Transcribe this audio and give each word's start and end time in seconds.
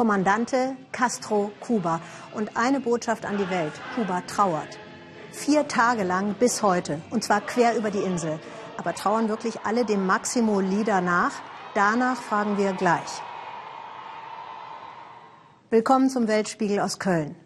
Kommandante 0.00 0.78
Castro 0.92 1.50
Kuba. 1.60 2.00
Und 2.32 2.56
eine 2.56 2.80
Botschaft 2.80 3.26
an 3.26 3.36
die 3.36 3.50
Welt. 3.50 3.74
Kuba 3.94 4.22
trauert. 4.22 4.78
Vier 5.30 5.68
Tage 5.68 6.04
lang 6.04 6.36
bis 6.40 6.62
heute. 6.62 7.02
Und 7.10 7.22
zwar 7.22 7.42
quer 7.42 7.76
über 7.76 7.90
die 7.90 7.98
Insel. 7.98 8.40
Aber 8.78 8.94
trauern 8.94 9.28
wirklich 9.28 9.60
alle 9.64 9.84
dem 9.84 10.06
Maximo 10.06 10.60
Lieder 10.60 11.02
nach? 11.02 11.32
Danach 11.74 12.16
fragen 12.16 12.56
wir 12.56 12.72
gleich. 12.72 13.20
Willkommen 15.68 16.08
zum 16.08 16.28
Weltspiegel 16.28 16.80
aus 16.80 16.98
Köln. 16.98 17.36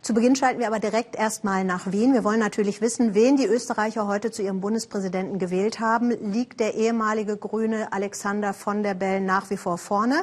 Zu 0.00 0.14
Beginn 0.14 0.34
schalten 0.34 0.60
wir 0.60 0.68
aber 0.68 0.78
direkt 0.78 1.14
erstmal 1.14 1.64
nach 1.64 1.92
Wien. 1.92 2.14
Wir 2.14 2.24
wollen 2.24 2.40
natürlich 2.40 2.80
wissen, 2.80 3.14
wen 3.14 3.36
die 3.36 3.44
Österreicher 3.44 4.06
heute 4.06 4.30
zu 4.30 4.40
ihrem 4.40 4.62
Bundespräsidenten 4.62 5.38
gewählt 5.38 5.78
haben. 5.78 6.10
Liegt 6.32 6.60
der 6.60 6.72
ehemalige 6.72 7.36
Grüne 7.36 7.92
Alexander 7.92 8.54
von 8.54 8.82
der 8.82 8.94
Bellen 8.94 9.26
nach 9.26 9.50
wie 9.50 9.58
vor 9.58 9.76
vorne? 9.76 10.22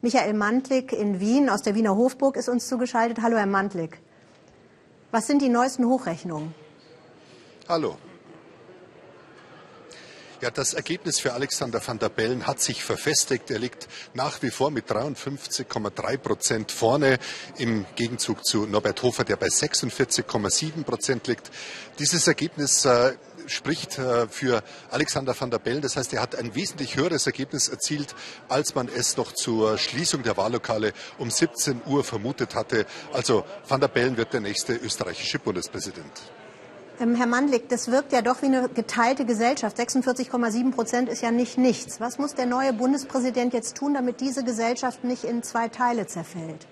Michael 0.00 0.34
Mantlik 0.34 0.92
in 0.92 1.18
Wien 1.18 1.50
aus 1.50 1.62
der 1.62 1.74
Wiener 1.74 1.96
Hofburg 1.96 2.36
ist 2.36 2.48
uns 2.48 2.68
zugeschaltet. 2.68 3.18
Hallo, 3.20 3.36
Herr 3.36 3.46
Mantlik. 3.46 4.00
Was 5.10 5.26
sind 5.26 5.42
die 5.42 5.48
neuesten 5.48 5.86
Hochrechnungen? 5.86 6.54
Hallo. 7.68 7.96
Ja, 10.40 10.52
das 10.52 10.72
Ergebnis 10.72 11.18
für 11.18 11.32
Alexander 11.32 11.84
van 11.84 11.98
der 11.98 12.10
Bellen 12.10 12.46
hat 12.46 12.60
sich 12.60 12.84
verfestigt. 12.84 13.50
Er 13.50 13.58
liegt 13.58 13.88
nach 14.14 14.40
wie 14.40 14.50
vor 14.50 14.70
mit 14.70 14.88
53,3 14.88 16.16
Prozent 16.18 16.70
vorne 16.70 17.18
im 17.56 17.84
Gegenzug 17.96 18.44
zu 18.44 18.66
Norbert 18.66 19.02
Hofer, 19.02 19.24
der 19.24 19.34
bei 19.34 19.48
46,7 19.48 20.84
Prozent 20.84 21.26
liegt. 21.26 21.50
Dieses 21.98 22.28
Ergebnis 22.28 22.84
äh, 22.84 23.14
spricht 23.48 23.98
äh, 23.98 24.28
für 24.28 24.62
Alexander 24.90 25.34
van 25.38 25.50
der 25.50 25.58
Bellen. 25.58 25.82
Das 25.82 25.96
heißt, 25.96 26.12
er 26.14 26.22
hat 26.22 26.36
ein 26.36 26.54
wesentlich 26.54 26.96
höheres 26.96 27.26
Ergebnis 27.26 27.68
erzielt, 27.68 28.14
als 28.48 28.74
man 28.74 28.88
es 28.88 29.16
noch 29.16 29.32
zur 29.32 29.78
Schließung 29.78 30.22
der 30.22 30.36
Wahllokale 30.36 30.92
um 31.18 31.30
17 31.30 31.82
Uhr 31.86 32.04
vermutet 32.04 32.54
hatte. 32.54 32.86
Also 33.12 33.44
van 33.66 33.80
der 33.80 33.88
Bellen 33.88 34.16
wird 34.16 34.32
der 34.32 34.40
nächste 34.40 34.74
österreichische 34.74 35.38
Bundespräsident. 35.38 36.12
Ähm, 37.00 37.14
Herr 37.14 37.26
Mandlik, 37.26 37.68
das 37.68 37.90
wirkt 37.90 38.12
ja 38.12 38.22
doch 38.22 38.42
wie 38.42 38.46
eine 38.46 38.68
geteilte 38.68 39.24
Gesellschaft. 39.24 39.78
46,7 39.78 40.72
Prozent 40.72 41.08
ist 41.08 41.22
ja 41.22 41.30
nicht 41.30 41.56
nichts. 41.56 42.00
Was 42.00 42.18
muss 42.18 42.34
der 42.34 42.46
neue 42.46 42.72
Bundespräsident 42.72 43.54
jetzt 43.54 43.76
tun, 43.76 43.94
damit 43.94 44.20
diese 44.20 44.42
Gesellschaft 44.42 45.04
nicht 45.04 45.24
in 45.24 45.42
zwei 45.42 45.68
Teile 45.68 46.06
zerfällt? 46.06 46.66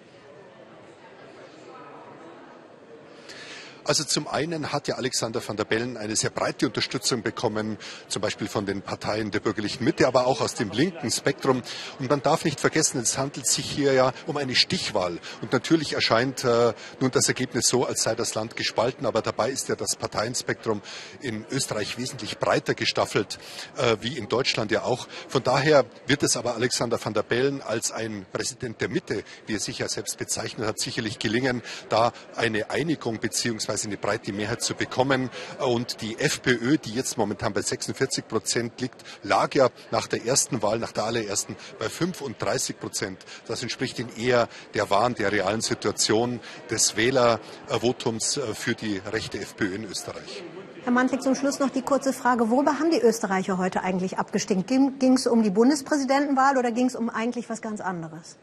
Also 3.87 4.03
zum 4.03 4.27
einen 4.27 4.73
hat 4.73 4.89
ja 4.89 4.97
Alexander 4.97 5.41
van 5.47 5.57
der 5.57 5.65
Bellen 5.65 5.97
eine 5.97 6.17
sehr 6.17 6.31
breite 6.31 6.67
Unterstützung 6.67 7.23
bekommen, 7.23 7.79
zum 8.09 8.21
Beispiel 8.21 8.49
von 8.49 8.67
den 8.67 8.83
Parteien 8.83 9.31
der 9.31 9.39
bürgerlichen 9.39 9.85
Mitte, 9.85 10.09
aber 10.09 10.27
auch 10.27 10.41
aus 10.41 10.55
dem 10.55 10.73
linken 10.73 11.09
Spektrum. 11.09 11.63
Und 12.01 12.11
man 12.11 12.21
darf 12.21 12.45
nicht 12.45 12.59
vergessen, 12.59 13.01
es 13.01 13.17
handelt 13.17 13.47
sich 13.47 13.71
hier 13.71 13.93
ja 13.93 14.13
um 14.27 14.37
eine 14.39 14.57
Stichwahl. 14.57 15.21
Und 15.41 15.53
natürlich 15.53 15.93
erscheint 15.93 16.43
äh, 16.43 16.73
nun 16.99 17.13
das 17.13 17.29
Ergebnis 17.29 17.69
so, 17.69 17.87
als 17.87 18.03
sei 18.03 18.17
das 18.17 18.35
Land 18.35 18.57
gespalten, 18.57 19.07
aber 19.07 19.23
dabei 19.23 19.51
ist 19.51 19.69
ja 19.69 19.77
das 19.77 19.95
Parteienspektrum 19.95 20.83
in 21.21 21.47
Österreich 21.53 21.97
wesentlich 21.97 22.39
breiter 22.39 22.75
gestaffelt, 22.75 23.39
äh, 23.77 23.99
wie 24.01 24.19
in 24.19 24.29
Deutschland 24.29 24.73
ja 24.73 24.83
auch. 24.83 25.07
Von 25.29 25.45
daher 25.45 25.85
wird 26.09 26.25
es 26.25 26.37
aber 26.37 26.57
Alexander 26.57 26.99
van 27.03 27.15
der 27.15 27.23
Bellen 27.23 27.63
als 27.63 27.93
ein 27.93 28.27
Präsident 28.33 28.81
der 28.81 28.89
Mitte, 28.89 29.23
wie 29.47 29.55
er 29.55 29.61
sich 29.61 29.79
ja 29.79 29.89
selbst 29.89 30.19
bezeichnet 30.19 30.67
hat, 30.67 30.81
sicherlich 30.81 31.21
gelingen, 31.21 31.63
da 31.89 32.13
eine 32.35 32.71
Einigung 32.71 33.21
beziehungsweise 33.21 33.76
beziehungsweise 33.77 33.89
eine 33.89 33.97
breite 33.97 34.33
Mehrheit 34.33 34.63
zu 34.63 34.75
bekommen. 34.75 35.31
Und 35.59 36.01
die 36.01 36.19
FPÖ, 36.19 36.79
die 36.79 36.93
jetzt 36.93 37.19
momentan 37.19 37.53
bei 37.53 37.63
46 37.63 38.27
Prozent 38.27 38.81
liegt, 38.81 39.03
lag 39.23 39.55
ja 39.55 39.69
nach 39.91 40.07
der 40.07 40.25
ersten 40.25 40.63
Wahl, 40.63 40.79
nach 40.79 40.93
der 40.93 41.05
allerersten, 41.05 41.57
bei 41.79 41.89
35 41.89 42.79
Prozent. 42.79 43.19
Das 43.47 43.63
entspricht 43.63 43.99
in 43.99 44.09
eher 44.17 44.49
der 44.75 44.91
wahren, 44.91 45.15
der 45.15 45.33
realen 45.33 45.61
Situation 45.61 46.41
des 46.71 46.97
Wählervotums 46.97 48.37
äh, 48.37 48.55
für 48.55 48.75
die 48.75 49.01
rechte 49.13 49.39
FPÖ 49.39 49.75
in 49.75 49.85
Österreich. 49.85 50.43
Herr 50.85 50.93
Mantlik, 50.93 51.23
zum 51.23 51.35
Schluss 51.35 51.59
noch 51.59 51.71
die 51.71 51.83
kurze 51.83 52.13
Frage. 52.13 52.49
Worüber 52.49 52.79
haben 52.79 52.91
die 52.91 53.01
Österreicher 53.01 53.59
heute 53.59 53.83
eigentlich 53.83 54.19
abgestimmt? 54.19 54.69
Ging 54.69 55.15
es 55.15 55.27
um 55.27 55.43
die 55.43 55.51
Bundespräsidentenwahl 55.51 56.57
oder 56.57 56.71
ging 56.71 56.87
es 56.87 56.95
um 56.95 57.11
eigentlich 57.11 57.51
was 57.51 57.61
ganz 57.61 57.81
anderes? 57.81 58.37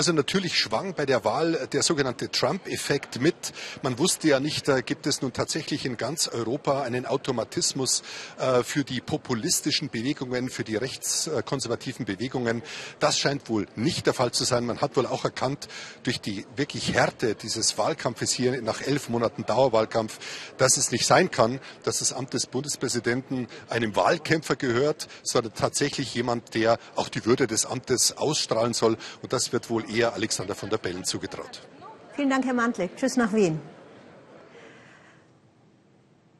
Also 0.00 0.14
natürlich 0.14 0.58
schwang 0.58 0.94
bei 0.94 1.04
der 1.04 1.26
Wahl 1.26 1.68
der 1.74 1.82
sogenannte 1.82 2.30
Trump-Effekt 2.30 3.20
mit. 3.20 3.34
Man 3.82 3.98
wusste 3.98 4.28
ja 4.28 4.40
nicht, 4.40 4.66
da 4.66 4.80
gibt 4.80 5.06
es 5.06 5.20
nun 5.20 5.34
tatsächlich 5.34 5.84
in 5.84 5.98
ganz 5.98 6.26
Europa 6.26 6.80
einen 6.80 7.04
Automatismus 7.04 8.02
äh, 8.38 8.62
für 8.62 8.82
die 8.82 9.02
populistischen 9.02 9.90
Bewegungen, 9.90 10.48
für 10.48 10.64
die 10.64 10.76
rechtskonservativen 10.76 12.06
Bewegungen. 12.06 12.62
Das 12.98 13.18
scheint 13.18 13.50
wohl 13.50 13.66
nicht 13.76 14.06
der 14.06 14.14
Fall 14.14 14.32
zu 14.32 14.44
sein. 14.44 14.64
Man 14.64 14.80
hat 14.80 14.96
wohl 14.96 15.04
auch 15.04 15.24
erkannt, 15.24 15.68
durch 16.02 16.18
die 16.18 16.46
wirklich 16.56 16.94
Härte 16.94 17.34
dieses 17.34 17.76
Wahlkampfes 17.76 18.32
hier 18.32 18.62
nach 18.62 18.80
elf 18.80 19.10
Monaten 19.10 19.44
Dauerwahlkampf, 19.44 20.18
dass 20.56 20.78
es 20.78 20.92
nicht 20.92 21.04
sein 21.04 21.30
kann, 21.30 21.60
dass 21.82 21.98
das 21.98 22.14
Amt 22.14 22.32
des 22.32 22.46
Bundespräsidenten 22.46 23.48
einem 23.68 23.94
Wahlkämpfer 23.96 24.56
gehört, 24.56 25.08
sondern 25.22 25.52
tatsächlich 25.52 26.14
jemand, 26.14 26.54
der 26.54 26.78
auch 26.96 27.10
die 27.10 27.26
Würde 27.26 27.46
des 27.46 27.66
Amtes 27.66 28.16
ausstrahlen 28.16 28.72
soll. 28.72 28.96
Und 29.20 29.34
das 29.34 29.52
wird 29.52 29.68
wohl 29.68 29.89
eher 29.90 30.14
Alexander 30.14 30.54
von 30.54 30.70
der 30.70 30.78
Bellen 30.78 31.04
zugetraut. 31.04 31.62
Vielen 32.14 32.30
Dank, 32.30 32.44
Herr 32.44 32.54
Mantlik. 32.54 32.96
Tschüss 32.96 33.16
nach 33.16 33.32
Wien. 33.32 33.60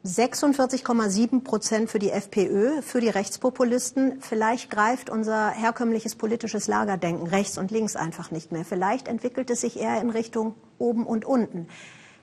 46,7 0.04 1.44
Prozent 1.44 1.90
für 1.90 1.98
die 1.98 2.10
FPÖ, 2.10 2.80
für 2.80 3.02
die 3.02 3.10
Rechtspopulisten. 3.10 4.22
Vielleicht 4.22 4.70
greift 4.70 5.10
unser 5.10 5.50
herkömmliches 5.50 6.14
politisches 6.14 6.68
Lagerdenken 6.68 7.26
rechts 7.26 7.58
und 7.58 7.70
links 7.70 7.96
einfach 7.96 8.30
nicht 8.30 8.50
mehr. 8.50 8.64
Vielleicht 8.64 9.08
entwickelt 9.08 9.50
es 9.50 9.60
sich 9.60 9.78
eher 9.78 10.00
in 10.00 10.08
Richtung 10.08 10.54
oben 10.78 11.06
und 11.06 11.26
unten. 11.26 11.68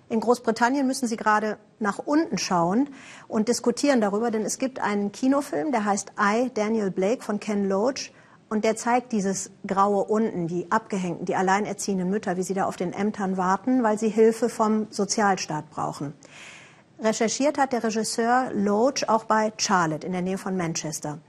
In 0.09 0.21
Großbritannien 0.21 0.87
müssen 0.87 1.07
Sie 1.07 1.17
gerade 1.17 1.59
nach 1.79 1.99
unten 1.99 2.39
schauen 2.39 2.89
und 3.27 3.47
diskutieren 3.47 4.01
darüber, 4.01 4.31
denn 4.31 4.43
es 4.43 4.57
gibt 4.57 4.79
einen 4.79 5.11
Kinofilm, 5.11 5.71
der 5.71 5.85
heißt 5.85 6.13
I, 6.19 6.49
Daniel 6.53 6.89
Blake 6.89 7.21
von 7.21 7.39
Ken 7.39 7.67
Loach. 7.69 8.11
Und 8.49 8.63
der 8.63 8.77
zeigt 8.77 9.11
dieses 9.11 9.51
graue 9.65 10.05
unten, 10.05 10.47
die 10.47 10.71
abgehängten, 10.71 11.25
die 11.25 11.35
alleinerziehenden 11.35 12.09
Mütter, 12.09 12.37
wie 12.37 12.43
sie 12.43 12.53
da 12.53 12.65
auf 12.65 12.77
den 12.77 12.93
Ämtern 12.93 13.35
warten, 13.35 13.83
weil 13.83 13.99
sie 13.99 14.09
Hilfe 14.09 14.47
vom 14.47 14.87
Sozialstaat 14.89 15.69
brauchen. 15.69 16.13
Recherchiert 16.99 17.57
hat 17.57 17.73
der 17.73 17.83
Regisseur 17.83 18.51
Loach 18.53 19.07
auch 19.07 19.25
bei 19.25 19.51
Charlotte 19.57 20.07
in 20.07 20.13
der 20.13 20.21
Nähe 20.21 20.37
von 20.37 20.55
Manchester. 20.55 21.19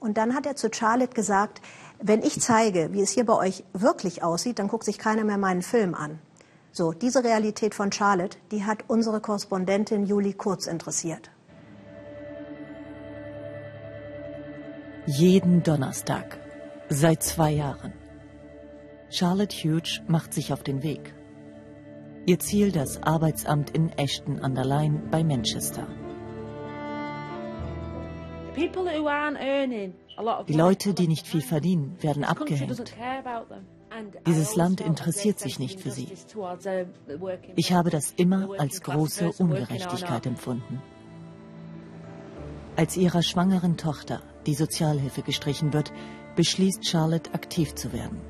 Und 0.00 0.18
dann 0.18 0.34
hat 0.34 0.46
er 0.46 0.56
zu 0.56 0.68
Charlotte 0.72 1.14
gesagt, 1.14 1.62
wenn 2.00 2.22
ich 2.22 2.40
zeige, 2.40 2.92
wie 2.92 3.02
es 3.02 3.10
hier 3.10 3.24
bei 3.24 3.34
euch 3.34 3.64
wirklich 3.72 4.22
aussieht, 4.22 4.58
dann 4.58 4.68
guckt 4.68 4.84
sich 4.84 4.98
keiner 4.98 5.24
mehr 5.24 5.38
meinen 5.38 5.62
Film 5.62 5.94
an. 5.94 6.18
So, 6.72 6.92
diese 6.92 7.24
Realität 7.24 7.74
von 7.74 7.90
Charlotte, 7.90 8.36
die 8.50 8.64
hat 8.64 8.84
unsere 8.88 9.20
Korrespondentin 9.20 10.06
Julie 10.06 10.34
Kurz 10.34 10.66
interessiert. 10.66 11.30
Jeden 15.06 15.62
Donnerstag 15.62 16.38
Seit 16.90 17.22
zwei 17.22 17.52
Jahren. 17.52 17.92
Charlotte 19.10 19.54
Hughes 19.56 20.00
macht 20.06 20.32
sich 20.32 20.52
auf 20.54 20.62
den 20.62 20.82
Weg. 20.82 21.14
Ihr 22.24 22.38
Ziel 22.38 22.72
das 22.72 23.02
Arbeitsamt 23.02 23.70
in 23.70 23.90
Ashton 23.98 24.40
an 24.40 24.54
der 24.54 24.64
Line 24.64 25.02
bei 25.10 25.22
Manchester. 25.22 25.86
Die 30.48 30.52
Leute, 30.54 30.94
die 30.94 31.08
nicht 31.08 31.26
viel 31.26 31.42
verdienen, 31.42 31.96
werden 32.00 32.24
abgehängt. 32.24 32.82
Dieses 34.26 34.56
Land 34.56 34.80
interessiert 34.80 35.38
sich 35.38 35.58
nicht 35.58 35.80
für 35.80 35.90
sie. 35.90 36.08
Ich 37.56 37.72
habe 37.72 37.90
das 37.90 38.12
immer 38.12 38.48
als 38.58 38.80
große 38.82 39.32
Ungerechtigkeit 39.32 40.24
empfunden. 40.26 40.82
Als 42.76 42.96
ihrer 42.96 43.22
schwangeren 43.22 43.76
Tochter 43.76 44.22
die 44.46 44.54
Sozialhilfe 44.54 45.22
gestrichen 45.22 45.72
wird, 45.72 45.92
beschließt 46.38 46.86
Charlotte, 46.86 47.34
aktiv 47.34 47.74
zu 47.74 47.92
werden. 47.92 48.20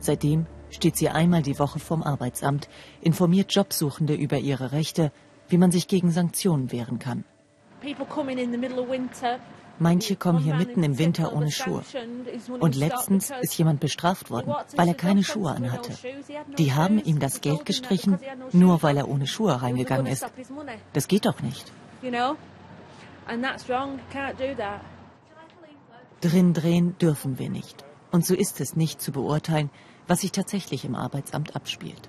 Seitdem 0.00 0.46
steht 0.70 0.96
sie 0.96 1.10
einmal 1.10 1.42
die 1.42 1.58
Woche 1.60 1.78
vorm 1.78 2.02
Arbeitsamt, 2.02 2.68
informiert 3.00 3.54
Jobsuchende 3.54 4.14
über 4.14 4.38
ihre 4.38 4.72
Rechte, 4.72 5.12
wie 5.48 5.58
man 5.62 5.70
sich 5.70 5.86
gegen 5.86 6.10
Sanktionen 6.10 6.72
wehren 6.72 6.98
kann. 6.98 7.24
Manche 9.78 10.16
kommen 10.16 10.40
hier 10.40 10.56
mitten 10.56 10.82
im 10.82 10.98
Winter 10.98 11.32
ohne 11.32 11.52
Schuhe. 11.52 11.82
Und 12.58 12.74
letztens 12.74 13.32
ist 13.40 13.56
jemand 13.56 13.78
bestraft 13.78 14.30
worden, 14.30 14.52
weil 14.76 14.88
er 14.88 14.94
keine 14.94 15.22
Schuhe 15.22 15.52
anhatte. 15.52 15.92
Die 16.58 16.72
haben 16.74 16.98
ihm 17.10 17.20
das 17.20 17.40
Geld 17.40 17.64
gestrichen, 17.64 18.18
nur 18.52 18.82
weil 18.82 18.96
er 18.96 19.08
ohne 19.08 19.28
Schuhe 19.28 19.62
reingegangen 19.62 20.06
ist. 20.06 20.26
Das 20.92 21.06
geht 21.06 21.26
doch 21.26 21.40
nicht. 21.42 21.72
Drin 26.20 26.52
drehen 26.52 26.96
dürfen 26.98 27.38
wir 27.38 27.48
nicht. 27.48 27.84
Und 28.10 28.26
so 28.26 28.34
ist 28.34 28.60
es 28.60 28.76
nicht 28.76 29.00
zu 29.00 29.12
beurteilen, 29.12 29.70
was 30.06 30.20
sich 30.20 30.32
tatsächlich 30.32 30.84
im 30.84 30.94
Arbeitsamt 30.94 31.54
abspielt. 31.56 32.08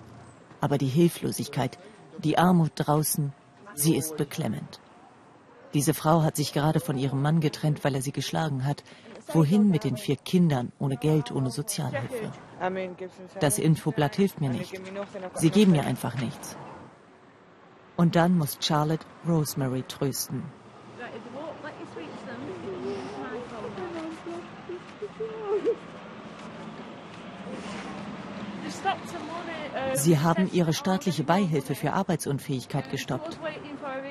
Aber 0.59 0.77
die 0.77 0.87
Hilflosigkeit, 0.87 1.77
die 2.23 2.37
Armut 2.37 2.71
draußen, 2.75 3.33
sie 3.75 3.95
ist 3.95 4.17
beklemmend. 4.17 4.81
Diese 5.73 5.93
Frau 5.93 6.23
hat 6.23 6.35
sich 6.35 6.51
gerade 6.51 6.79
von 6.79 6.97
ihrem 6.97 7.21
Mann 7.21 7.39
getrennt, 7.39 7.83
weil 7.83 7.95
er 7.95 8.01
sie 8.01 8.11
geschlagen 8.11 8.65
hat. 8.65 8.83
Wohin 9.33 9.69
mit 9.69 9.85
den 9.85 9.95
vier 9.95 10.17
Kindern 10.17 10.73
ohne 10.79 10.97
Geld, 10.97 11.31
ohne 11.31 11.51
Sozialhilfe? 11.51 12.31
Das 13.39 13.59
Infoblatt 13.59 14.15
hilft 14.15 14.41
mir 14.41 14.49
nicht. 14.49 14.73
Sie 15.35 15.49
geben 15.49 15.71
mir 15.71 15.85
einfach 15.85 16.15
nichts. 16.15 16.57
Und 17.95 18.15
dann 18.15 18.37
muss 18.37 18.57
Charlotte 18.59 19.05
Rosemary 19.27 19.83
trösten. 19.83 20.43
Sie 29.93 30.19
haben 30.19 30.49
ihre 30.51 30.73
staatliche 30.73 31.23
Beihilfe 31.23 31.75
für 31.75 31.93
Arbeitsunfähigkeit 31.93 32.89
gestoppt. 32.89 33.39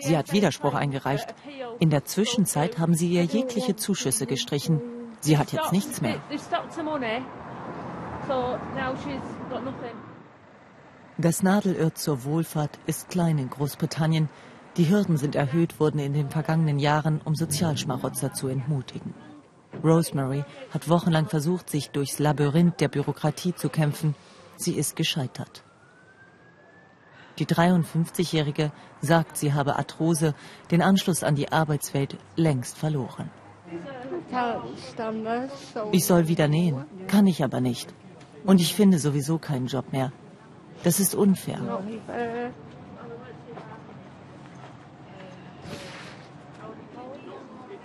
Sie 0.01 0.17
hat 0.17 0.33
Widerspruch 0.33 0.75
eingereicht. 0.75 1.35
In 1.79 1.91
der 1.91 2.05
Zwischenzeit 2.05 2.79
haben 2.79 2.95
sie 2.95 3.09
ihr 3.09 3.25
jegliche 3.25 3.77
Zuschüsse 3.77 4.27
gestrichen. 4.27 4.81
Sie 5.21 5.37
hat 5.39 5.53
jetzt 5.53 5.73
nichts 5.73 6.01
mehr. 6.01 6.21
Das 11.19 11.43
Nadelöhr 11.43 11.95
zur 11.95 12.25
Wohlfahrt 12.25 12.79
ist 12.87 13.11
klein 13.11 13.39
in 13.39 13.51
Großbritannien. 13.51 14.29
Die 14.77 14.89
Hürden 14.89 15.17
sind 15.17 15.35
erhöht 15.35 15.81
worden 15.81 15.99
in 15.99 16.15
den 16.15 16.31
vergangenen 16.31 16.79
Jahren, 16.79 17.21
um 17.25 17.35
Sozialschmarotzer 17.35 18.33
zu 18.33 18.49
entmutigen. 18.49 19.15
Rosemary 19.83 20.45
hat 20.71 20.89
wochenlang 20.89 21.29
versucht, 21.29 21.71
sich 21.71 21.91
durchs 21.91 22.19
Labyrinth 22.19 22.81
der 22.81 22.89
Bürokratie 22.89 23.55
zu 23.55 23.69
kämpfen. 23.69 24.15
Sie 24.63 24.75
ist 24.75 24.95
gescheitert. 24.95 25.65
Die 27.39 27.47
53-Jährige 27.47 28.73
sagt, 29.01 29.39
sie 29.39 29.55
habe 29.55 29.77
Arthrose, 29.77 30.35
den 30.71 30.83
Anschluss 30.83 31.23
an 31.23 31.35
die 31.35 31.51
Arbeitswelt 31.51 32.19
längst 32.37 32.77
verloren. 32.77 33.31
Ich 35.93 36.05
soll 36.05 36.29
wieder 36.29 36.47
nähen, 36.47 36.85
kann 37.07 37.27
ich 37.27 37.43
aber 37.43 37.63
nicht. 37.63 37.95
Und 38.45 38.61
ich 38.61 38.75
finde 38.75 38.99
sowieso 38.99 39.39
keinen 39.39 39.67
Job 39.67 39.93
mehr. 39.93 40.13
Das 40.83 41.01
ist 41.01 41.15
unfair. 41.15 41.61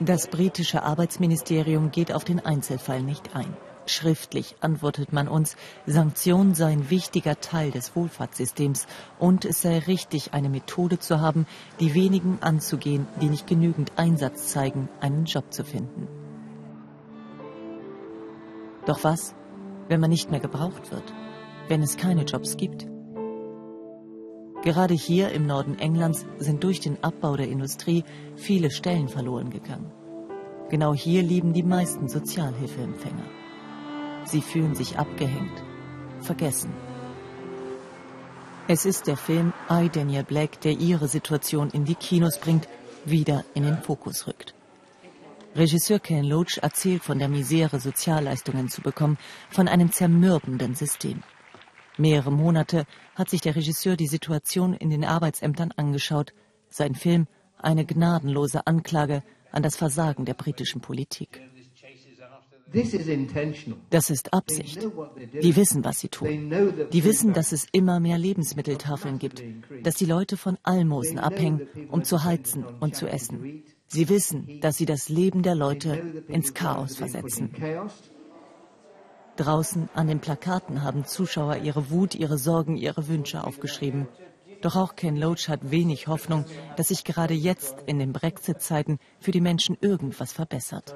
Das 0.01 0.27
britische 0.27 0.83
Arbeitsministerium 0.83 1.91
geht 1.91 2.11
auf 2.11 2.25
den 2.25 2.45
Einzelfall 2.45 3.01
nicht 3.01 3.33
ein. 3.33 3.55
Schriftlich 3.87 4.55
antwortet 4.61 5.13
man 5.13 5.27
uns, 5.27 5.55
Sanktionen 5.85 6.55
sei 6.55 6.71
ein 6.71 6.89
wichtiger 6.89 7.39
Teil 7.39 7.69
des 7.69 7.95
Wohlfahrtssystems 7.95 8.87
und 9.19 9.45
es 9.45 9.61
sei 9.61 9.77
richtig, 9.77 10.33
eine 10.33 10.49
Methode 10.49 10.97
zu 10.97 11.21
haben, 11.21 11.45
die 11.79 11.93
wenigen 11.93 12.39
anzugehen, 12.41 13.07
die 13.21 13.29
nicht 13.29 13.45
genügend 13.45 13.91
Einsatz 13.95 14.47
zeigen, 14.47 14.89
einen 15.01 15.25
Job 15.25 15.53
zu 15.53 15.63
finden. 15.63 16.07
Doch 18.87 19.03
was, 19.03 19.35
wenn 19.87 19.99
man 19.99 20.09
nicht 20.09 20.31
mehr 20.31 20.39
gebraucht 20.39 20.91
wird, 20.91 21.13
wenn 21.67 21.83
es 21.83 21.97
keine 21.97 22.23
Jobs 22.23 22.57
gibt? 22.57 22.87
Gerade 24.63 24.95
hier 24.95 25.31
im 25.31 25.45
Norden 25.45 25.77
Englands 25.77 26.25
sind 26.39 26.63
durch 26.63 26.79
den 26.79 27.03
Abbau 27.03 27.35
der 27.35 27.49
Industrie 27.49 28.03
viele 28.35 28.71
Stellen 28.71 29.09
verloren 29.09 29.51
gegangen. 29.51 29.91
Genau 30.69 30.95
hier 30.95 31.21
lieben 31.21 31.53
die 31.53 31.61
meisten 31.61 32.07
Sozialhilfeempfänger. 32.07 33.44
Sie 34.25 34.41
fühlen 34.41 34.75
sich 34.75 34.97
abgehängt, 34.97 35.63
vergessen. 36.21 36.73
Es 38.67 38.85
ist 38.85 39.05
der 39.05 39.17
Film 39.17 39.53
I, 39.69 39.89
Daniel 39.89 40.23
Black, 40.23 40.59
der 40.61 40.71
ihre 40.71 41.07
Situation 41.07 41.69
in 41.69 41.85
die 41.85 41.93
Kinos 41.93 42.39
bringt, 42.39 42.67
wieder 43.05 43.45
in 43.53 43.63
den 43.63 43.77
Fokus 43.77 44.25
rückt. 44.25 44.55
Regisseur 45.55 45.99
Ken 45.99 46.25
Loach 46.25 46.57
erzählt 46.61 47.03
von 47.03 47.19
der 47.19 47.29
Misere, 47.29 47.79
Sozialleistungen 47.79 48.67
zu 48.67 48.81
bekommen, 48.81 49.17
von 49.51 49.67
einem 49.67 49.91
zermürbenden 49.91 50.73
System. 50.73 51.21
Mehrere 51.97 52.31
Monate 52.31 52.85
hat 53.13 53.29
sich 53.29 53.41
der 53.41 53.55
Regisseur 53.55 53.95
die 53.95 54.07
Situation 54.07 54.73
in 54.73 54.89
den 54.89 55.05
Arbeitsämtern 55.05 55.71
angeschaut. 55.77 56.33
Sein 56.69 56.95
Film 56.95 57.27
eine 57.57 57.85
gnadenlose 57.85 58.65
Anklage 58.67 59.23
an 59.51 59.63
das 59.63 59.77
Versagen 59.77 60.25
der 60.25 60.33
britischen 60.33 60.81
Politik. 60.81 61.41
Das 63.89 64.09
ist 64.09 64.33
Absicht. 64.33 64.87
Die 65.41 65.55
wissen, 65.55 65.83
was 65.83 65.99
sie 65.99 66.09
tun. 66.09 66.51
Die 66.91 67.03
wissen, 67.03 67.33
dass 67.33 67.51
es 67.51 67.67
immer 67.71 67.99
mehr 67.99 68.17
Lebensmitteltafeln 68.17 69.19
gibt, 69.19 69.43
dass 69.83 69.95
die 69.95 70.05
Leute 70.05 70.35
von 70.37 70.57
Almosen 70.63 71.19
abhängen, 71.19 71.67
um 71.89 72.03
zu 72.03 72.23
heizen 72.23 72.65
und 72.79 72.95
zu 72.95 73.07
essen. 73.07 73.63
Sie 73.87 74.09
wissen, 74.09 74.59
dass 74.61 74.77
sie 74.77 74.85
das 74.85 75.09
Leben 75.09 75.43
der 75.43 75.55
Leute 75.55 76.23
ins 76.27 76.53
Chaos 76.53 76.95
versetzen. 76.95 77.51
Draußen 79.37 79.89
an 79.93 80.07
den 80.07 80.19
Plakaten 80.19 80.81
haben 80.81 81.05
Zuschauer 81.05 81.57
ihre 81.57 81.89
Wut, 81.89 82.15
ihre 82.15 82.37
Sorgen, 82.37 82.77
ihre 82.77 83.07
Wünsche 83.07 83.43
aufgeschrieben. 83.43 84.07
Doch 84.61 84.75
auch 84.75 84.95
Ken 84.95 85.17
Loach 85.17 85.49
hat 85.49 85.71
wenig 85.71 86.07
Hoffnung, 86.07 86.45
dass 86.77 86.87
sich 86.87 87.03
gerade 87.03 87.33
jetzt 87.33 87.75
in 87.85 87.99
den 87.99 88.13
Brexit-Zeiten 88.13 88.97
für 89.19 89.31
die 89.31 89.41
Menschen 89.41 89.77
irgendwas 89.81 90.31
verbessert. 90.31 90.95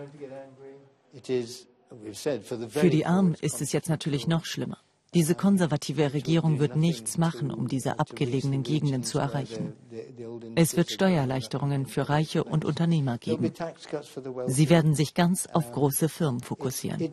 Für 2.69 2.89
die 2.89 3.06
Armen 3.06 3.35
ist 3.41 3.61
es 3.61 3.71
jetzt 3.71 3.89
natürlich 3.89 4.27
noch 4.27 4.45
schlimmer. 4.45 4.77
Diese 5.15 5.33
konservative 5.33 6.13
Regierung 6.13 6.59
wird 6.59 6.75
nichts 6.75 7.17
machen, 7.17 7.50
um 7.51 7.67
diese 7.67 7.97
abgelegenen 7.97 8.61
Gegenden 8.61 9.01
zu 9.01 9.17
erreichen. 9.17 9.73
Es 10.56 10.77
wird 10.77 10.91
Steuererleichterungen 10.91 11.88
für 11.88 12.09
Reiche 12.09 12.44
und 12.44 12.63
Unternehmer 12.63 13.17
geben. 13.17 13.51
Sie 14.45 14.69
werden 14.69 14.94
sich 14.94 15.15
ganz 15.15 15.47
auf 15.47 15.71
große 15.71 16.09
Firmen 16.09 16.41
fokussieren. 16.41 17.12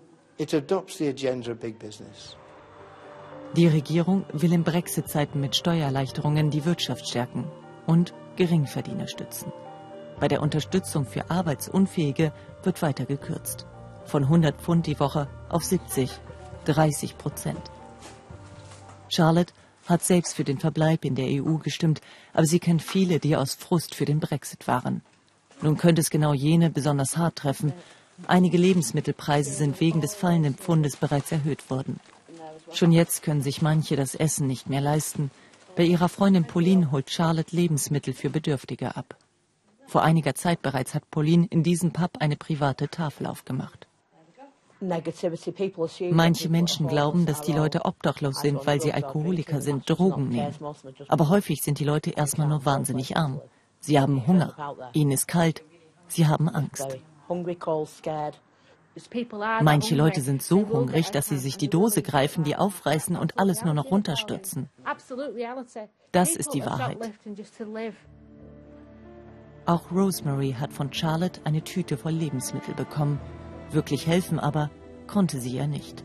Die 3.56 3.66
Regierung 3.66 4.24
will 4.32 4.52
in 4.52 4.64
Brexit-Zeiten 4.64 5.40
mit 5.40 5.56
Steuererleichterungen 5.56 6.50
die 6.50 6.66
Wirtschaft 6.66 7.08
stärken 7.08 7.50
und 7.86 8.12
Geringverdiener 8.36 9.08
stützen. 9.08 9.50
Bei 10.20 10.28
der 10.28 10.42
Unterstützung 10.42 11.06
für 11.06 11.30
Arbeitsunfähige 11.30 12.34
wird 12.62 12.82
weiter 12.82 13.06
gekürzt 13.06 13.66
von 14.06 14.24
100 14.24 14.60
Pfund 14.60 14.86
die 14.86 14.98
Woche 14.98 15.28
auf 15.48 15.64
70, 15.64 16.10
30 16.64 17.18
Prozent. 17.18 17.60
Charlotte 19.08 19.52
hat 19.86 20.04
selbst 20.04 20.34
für 20.34 20.44
den 20.44 20.58
Verbleib 20.58 21.04
in 21.04 21.14
der 21.14 21.26
EU 21.42 21.56
gestimmt, 21.58 22.00
aber 22.32 22.46
sie 22.46 22.58
kennt 22.58 22.82
viele, 22.82 23.20
die 23.20 23.36
aus 23.36 23.54
Frust 23.54 23.94
für 23.94 24.04
den 24.04 24.20
Brexit 24.20 24.66
waren. 24.66 25.02
Nun 25.62 25.76
könnte 25.76 26.00
es 26.00 26.10
genau 26.10 26.34
jene 26.34 26.70
besonders 26.70 27.16
hart 27.16 27.36
treffen. 27.36 27.72
Einige 28.26 28.58
Lebensmittelpreise 28.58 29.52
sind 29.52 29.80
wegen 29.80 30.00
des 30.00 30.14
fallenden 30.14 30.54
Pfundes 30.54 30.96
bereits 30.96 31.32
erhöht 31.32 31.70
worden. 31.70 32.00
Schon 32.72 32.92
jetzt 32.92 33.22
können 33.22 33.42
sich 33.42 33.62
manche 33.62 33.96
das 33.96 34.14
Essen 34.14 34.46
nicht 34.46 34.68
mehr 34.68 34.80
leisten. 34.80 35.30
Bei 35.76 35.84
ihrer 35.84 36.08
Freundin 36.08 36.46
Pauline 36.46 36.90
holt 36.90 37.10
Charlotte 37.10 37.54
Lebensmittel 37.54 38.12
für 38.12 38.30
Bedürftige 38.30 38.96
ab. 38.96 39.16
Vor 39.86 40.02
einiger 40.02 40.34
Zeit 40.34 40.62
bereits 40.62 40.94
hat 40.94 41.10
Pauline 41.10 41.46
in 41.50 41.62
diesem 41.62 41.92
Pub 41.92 42.18
eine 42.18 42.36
private 42.36 42.88
Tafel 42.88 43.26
aufgemacht. 43.26 43.85
Manche 44.80 46.48
Menschen 46.48 46.86
glauben, 46.86 47.26
dass 47.26 47.40
die 47.40 47.52
Leute 47.52 47.84
obdachlos 47.84 48.40
sind, 48.40 48.66
weil 48.66 48.80
sie 48.80 48.92
Alkoholiker 48.92 49.60
sind, 49.60 49.88
Drogen 49.88 50.28
nehmen. 50.28 50.54
Aber 51.08 51.28
häufig 51.28 51.62
sind 51.62 51.78
die 51.78 51.84
Leute 51.84 52.10
erstmal 52.10 52.48
nur 52.48 52.64
wahnsinnig 52.64 53.16
arm. 53.16 53.40
Sie 53.80 53.98
haben 53.98 54.26
Hunger, 54.26 54.54
ihnen 54.92 55.12
ist 55.12 55.28
kalt, 55.28 55.64
sie 56.08 56.26
haben 56.26 56.48
Angst. 56.48 56.98
Manche 59.60 59.94
Leute 59.94 60.20
sind 60.22 60.42
so 60.42 60.68
hungrig, 60.68 61.10
dass 61.10 61.28
sie 61.28 61.36
sich 61.36 61.56
die 61.56 61.68
Dose 61.68 62.02
greifen, 62.02 62.44
die 62.44 62.56
aufreißen 62.56 63.16
und 63.16 63.38
alles 63.38 63.62
nur 63.64 63.74
noch 63.74 63.90
runterstürzen. 63.90 64.70
Das 66.12 66.34
ist 66.34 66.54
die 66.54 66.64
Wahrheit. 66.64 66.98
Auch 69.66 69.90
Rosemary 69.90 70.52
hat 70.58 70.72
von 70.72 70.92
Charlotte 70.92 71.40
eine 71.44 71.62
Tüte 71.62 71.96
voll 71.96 72.12
Lebensmittel 72.12 72.74
bekommen. 72.74 73.20
Wirklich 73.70 74.06
helfen 74.06 74.38
aber 74.38 74.70
konnte 75.06 75.40
sie 75.40 75.52
ihr 75.56 75.66
nicht. 75.66 76.04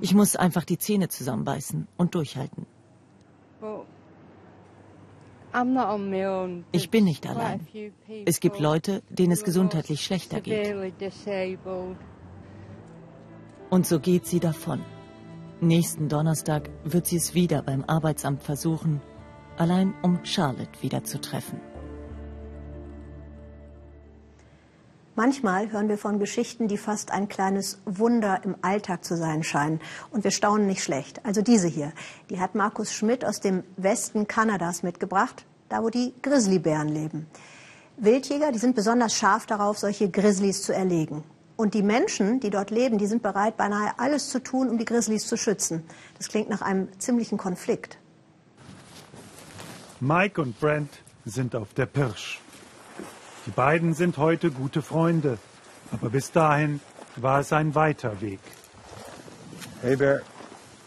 Ich 0.00 0.14
muss 0.14 0.36
einfach 0.36 0.64
die 0.64 0.78
Zähne 0.78 1.08
zusammenbeißen 1.08 1.86
und 1.96 2.14
durchhalten. 2.14 2.66
Ich 6.72 6.90
bin 6.90 7.04
nicht 7.04 7.26
allein. 7.26 7.66
Es 8.24 8.40
gibt 8.40 8.60
Leute, 8.60 9.02
denen 9.08 9.32
es 9.32 9.44
gesundheitlich 9.44 10.04
schlechter 10.04 10.40
geht. 10.40 10.74
Und 13.70 13.86
so 13.86 14.00
geht 14.00 14.26
sie 14.26 14.40
davon. 14.40 14.80
Nächsten 15.60 16.08
Donnerstag 16.08 16.70
wird 16.84 17.06
sie 17.06 17.16
es 17.16 17.34
wieder 17.34 17.62
beim 17.62 17.84
Arbeitsamt 17.84 18.42
versuchen, 18.42 19.00
allein 19.58 19.94
um 20.02 20.24
Charlotte 20.24 20.82
wieder 20.82 21.04
zu 21.04 21.20
treffen. 21.20 21.60
Manchmal 25.16 25.72
hören 25.72 25.88
wir 25.88 25.98
von 25.98 26.20
Geschichten, 26.20 26.68
die 26.68 26.78
fast 26.78 27.10
ein 27.10 27.28
kleines 27.28 27.80
Wunder 27.84 28.40
im 28.44 28.54
Alltag 28.62 29.04
zu 29.04 29.16
sein 29.16 29.42
scheinen. 29.42 29.80
Und 30.12 30.22
wir 30.22 30.30
staunen 30.30 30.66
nicht 30.66 30.84
schlecht. 30.84 31.24
Also 31.26 31.42
diese 31.42 31.66
hier, 31.66 31.92
die 32.30 32.38
hat 32.38 32.54
Markus 32.54 32.92
Schmidt 32.92 33.24
aus 33.24 33.40
dem 33.40 33.64
Westen 33.76 34.28
Kanadas 34.28 34.82
mitgebracht, 34.84 35.44
da 35.68 35.82
wo 35.82 35.90
die 35.90 36.14
Grizzlybären 36.22 36.88
leben. 36.88 37.26
Wildjäger, 37.96 38.52
die 38.52 38.58
sind 38.58 38.76
besonders 38.76 39.14
scharf 39.14 39.46
darauf, 39.46 39.78
solche 39.78 40.08
Grizzlies 40.08 40.62
zu 40.62 40.72
erlegen. 40.72 41.24
Und 41.56 41.74
die 41.74 41.82
Menschen, 41.82 42.40
die 42.40 42.48
dort 42.48 42.70
leben, 42.70 42.96
die 42.96 43.06
sind 43.06 43.22
bereit, 43.22 43.56
beinahe 43.56 43.98
alles 43.98 44.30
zu 44.30 44.38
tun, 44.42 44.70
um 44.70 44.78
die 44.78 44.86
Grizzlies 44.86 45.26
zu 45.26 45.36
schützen. 45.36 45.82
Das 46.16 46.28
klingt 46.28 46.48
nach 46.48 46.62
einem 46.62 46.88
ziemlichen 46.98 47.36
Konflikt. 47.36 47.98
Mike 49.98 50.40
und 50.40 50.58
Brent 50.58 51.02
sind 51.26 51.54
auf 51.54 51.74
der 51.74 51.84
Pirsch. 51.84 52.40
Die 53.50 53.56
beiden 53.56 53.94
sind 53.94 54.16
heute 54.16 54.52
gute 54.52 54.80
Freunde, 54.80 55.36
aber 55.90 56.08
bis 56.08 56.30
dahin 56.30 56.78
war 57.16 57.40
es 57.40 57.52
ein 57.52 57.74
weiter 57.74 58.20
Weg. 58.20 58.38
Hey 59.82 59.96
Bear. 59.96 60.20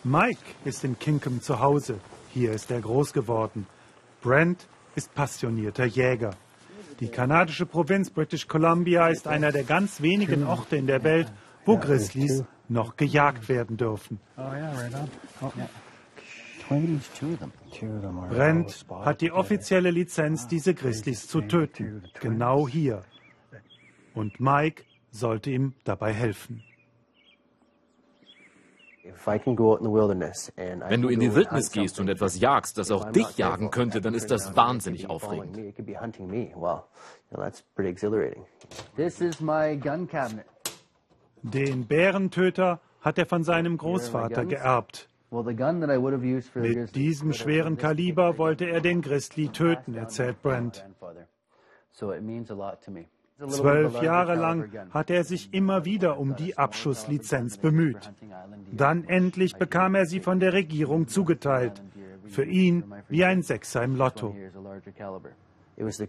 Mike 0.06 0.40
ist 0.64 0.86
in 0.86 0.98
Kinkham 0.98 1.42
zu 1.42 1.60
Hause. 1.60 2.00
Hier 2.30 2.54
ist 2.54 2.72
er 2.72 2.80
groß 2.80 3.12
geworden. 3.12 3.68
Brent 4.22 4.66
ist 4.96 5.14
passionierter 5.14 5.84
Jäger. 5.84 6.36
Die 7.02 7.10
kanadische 7.10 7.66
Provinz 7.66 8.10
British 8.10 8.48
Columbia 8.48 9.10
ist 9.10 9.28
einer 9.28 9.52
der 9.52 9.66
ganz 9.66 10.02
wenigen 10.02 10.48
Orte 10.48 10.78
in 10.78 10.88
der 10.88 11.04
Welt, 11.04 11.28
wo 11.66 11.78
Grizzlies 11.78 12.46
noch 12.70 12.96
gejagt 12.96 13.50
werden 13.50 13.76
dürfen. 13.76 14.22
Brent 18.30 18.86
hat 18.90 19.22
die 19.22 19.32
offizielle 19.32 19.92
Lizenz, 19.92 20.48
diese 20.48 20.74
Grizzlies 20.74 21.28
zu 21.28 21.42
töten. 21.42 22.04
Genau 22.20 22.68
hier. 22.68 23.04
Und 24.14 24.40
Mike 24.40 24.84
sollte 25.12 25.52
ihm 25.52 25.74
dabei 25.84 26.14
helfen. 26.14 26.64
Wenn 29.04 31.02
du 31.02 31.10
in 31.10 31.20
die 31.20 31.36
Wildnis 31.36 31.72
gehst 31.72 32.00
und 32.00 32.08
etwas 32.10 32.40
jagst, 32.40 32.78
das 32.78 32.90
auch 32.90 33.12
dich 33.12 33.38
jagen 33.38 33.70
könnte, 33.70 34.00
dann 34.00 34.14
ist 34.14 34.32
das 34.32 34.56
wahnsinnig 34.56 35.10
aufregend. 35.10 35.58
Den 41.42 41.88
Bärentöter 41.88 42.80
hat 43.02 43.18
er 43.18 43.26
von 43.26 43.44
seinem 43.44 43.78
Großvater 43.78 44.46
geerbt. 44.46 45.10
Mit 46.56 46.96
diesem 46.96 47.34
schweren 47.34 47.78
Kaliber 47.78 48.38
wollte 48.38 48.66
er 48.66 48.82
den 48.82 49.02
Grizzly 49.02 49.50
töten, 49.50 49.96
erzählt 49.96 50.42
Brent. 50.42 50.86
Zwölf 53.48 54.02
Jahre 54.02 54.36
lang 54.36 54.72
hat 54.92 55.10
er 55.10 55.24
sich 55.24 55.54
immer 55.54 55.86
wieder 55.86 56.20
um 56.20 56.36
die 56.36 56.58
Abschusslizenz 56.58 57.58
bemüht. 57.58 58.12
Dann 58.72 59.06
endlich 59.06 59.56
bekam 59.56 59.96
er 59.96 60.06
sie 60.06 60.20
von 60.20 60.40
der 60.40 60.54
Regierung 60.54 61.08
zugeteilt. 61.08 61.82
Für 62.26 62.46
ihn 62.46 62.94
wie 63.10 63.26
ein 63.26 63.42
Sechser 63.42 63.84
im 63.84 63.96
Lotto. 63.96 64.36
Das 65.76 66.00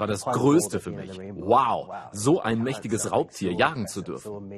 war 0.00 0.06
das 0.06 0.24
Größte 0.24 0.80
für 0.80 0.90
mich. 0.90 1.18
Wow, 1.36 1.90
so 2.12 2.40
ein 2.40 2.62
mächtiges 2.62 3.10
Raubtier 3.10 3.52
jagen 3.52 3.86
zu 3.86 4.02
dürfen. 4.02 4.50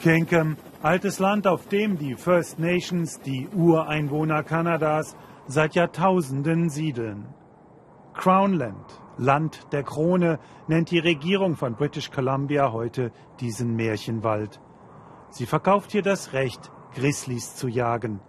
Kinkham, 0.00 0.56
altes 0.82 1.18
Land, 1.18 1.46
auf 1.46 1.66
dem 1.68 1.98
die 1.98 2.14
First 2.14 2.58
Nations, 2.58 3.20
die 3.20 3.48
Ureinwohner 3.48 4.42
Kanadas, 4.42 5.16
seit 5.46 5.74
Jahrtausenden 5.74 6.68
siedeln. 6.68 7.26
Crownland, 8.14 9.00
Land 9.16 9.72
der 9.72 9.82
Krone, 9.82 10.38
nennt 10.68 10.90
die 10.90 10.98
Regierung 10.98 11.56
von 11.56 11.74
British 11.74 12.10
Columbia 12.10 12.72
heute 12.72 13.12
diesen 13.40 13.74
Märchenwald. 13.74 14.60
Sie 15.30 15.46
verkauft 15.46 15.92
hier 15.92 16.02
das 16.02 16.32
Recht, 16.32 16.70
Grizzlies 16.94 17.56
zu 17.56 17.68
jagen. 17.68 18.20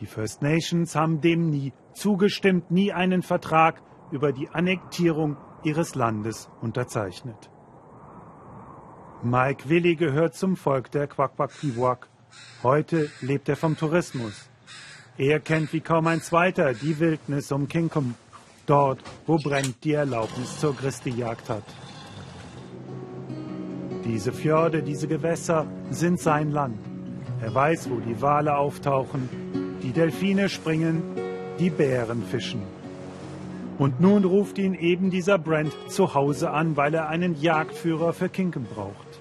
Die 0.00 0.06
First 0.06 0.42
Nations 0.42 0.94
haben 0.94 1.20
dem 1.20 1.50
nie 1.50 1.72
zugestimmt, 1.94 2.70
nie 2.70 2.92
einen 2.92 3.22
Vertrag 3.22 3.82
über 4.10 4.32
die 4.32 4.48
Annektierung 4.48 5.36
ihres 5.62 5.94
Landes 5.94 6.50
unterzeichnet. 6.60 7.51
Mike 9.24 9.68
Willi 9.68 9.94
gehört 9.94 10.34
zum 10.34 10.56
Volk 10.56 10.90
der 10.90 11.06
Kwakwaktiwak. 11.06 12.08
Heute 12.64 13.08
lebt 13.20 13.48
er 13.48 13.54
vom 13.54 13.76
Tourismus. 13.76 14.48
Er 15.16 15.38
kennt 15.38 15.72
wie 15.72 15.80
kaum 15.80 16.08
ein 16.08 16.20
zweiter 16.20 16.74
die 16.74 16.98
Wildnis 16.98 17.52
um 17.52 17.68
Kinkum 17.68 18.16
dort, 18.66 18.98
wo 19.28 19.36
Brent 19.36 19.84
die 19.84 19.92
Erlaubnis 19.92 20.58
zur 20.58 20.76
Christi-Jagd 20.76 21.50
hat. 21.50 21.62
Diese 24.04 24.32
Fjorde, 24.32 24.82
diese 24.82 25.06
Gewässer 25.06 25.68
sind 25.90 26.18
sein 26.18 26.50
Land. 26.50 26.80
Er 27.40 27.54
weiß, 27.54 27.90
wo 27.90 28.00
die 28.00 28.20
Wale 28.20 28.56
auftauchen, 28.56 29.28
die 29.84 29.92
Delfine 29.92 30.48
springen, 30.48 31.00
die 31.60 31.70
Bären 31.70 32.24
fischen. 32.24 32.62
Und 33.78 34.00
nun 34.00 34.24
ruft 34.24 34.58
ihn 34.58 34.74
eben 34.74 35.10
dieser 35.10 35.38
Brent 35.38 35.72
zu 35.88 36.14
Hause 36.14 36.50
an, 36.50 36.76
weil 36.76 36.94
er 36.94 37.08
einen 37.08 37.40
Jagdführer 37.40 38.12
für 38.12 38.28
Kinken 38.28 38.64
braucht. 38.64 39.11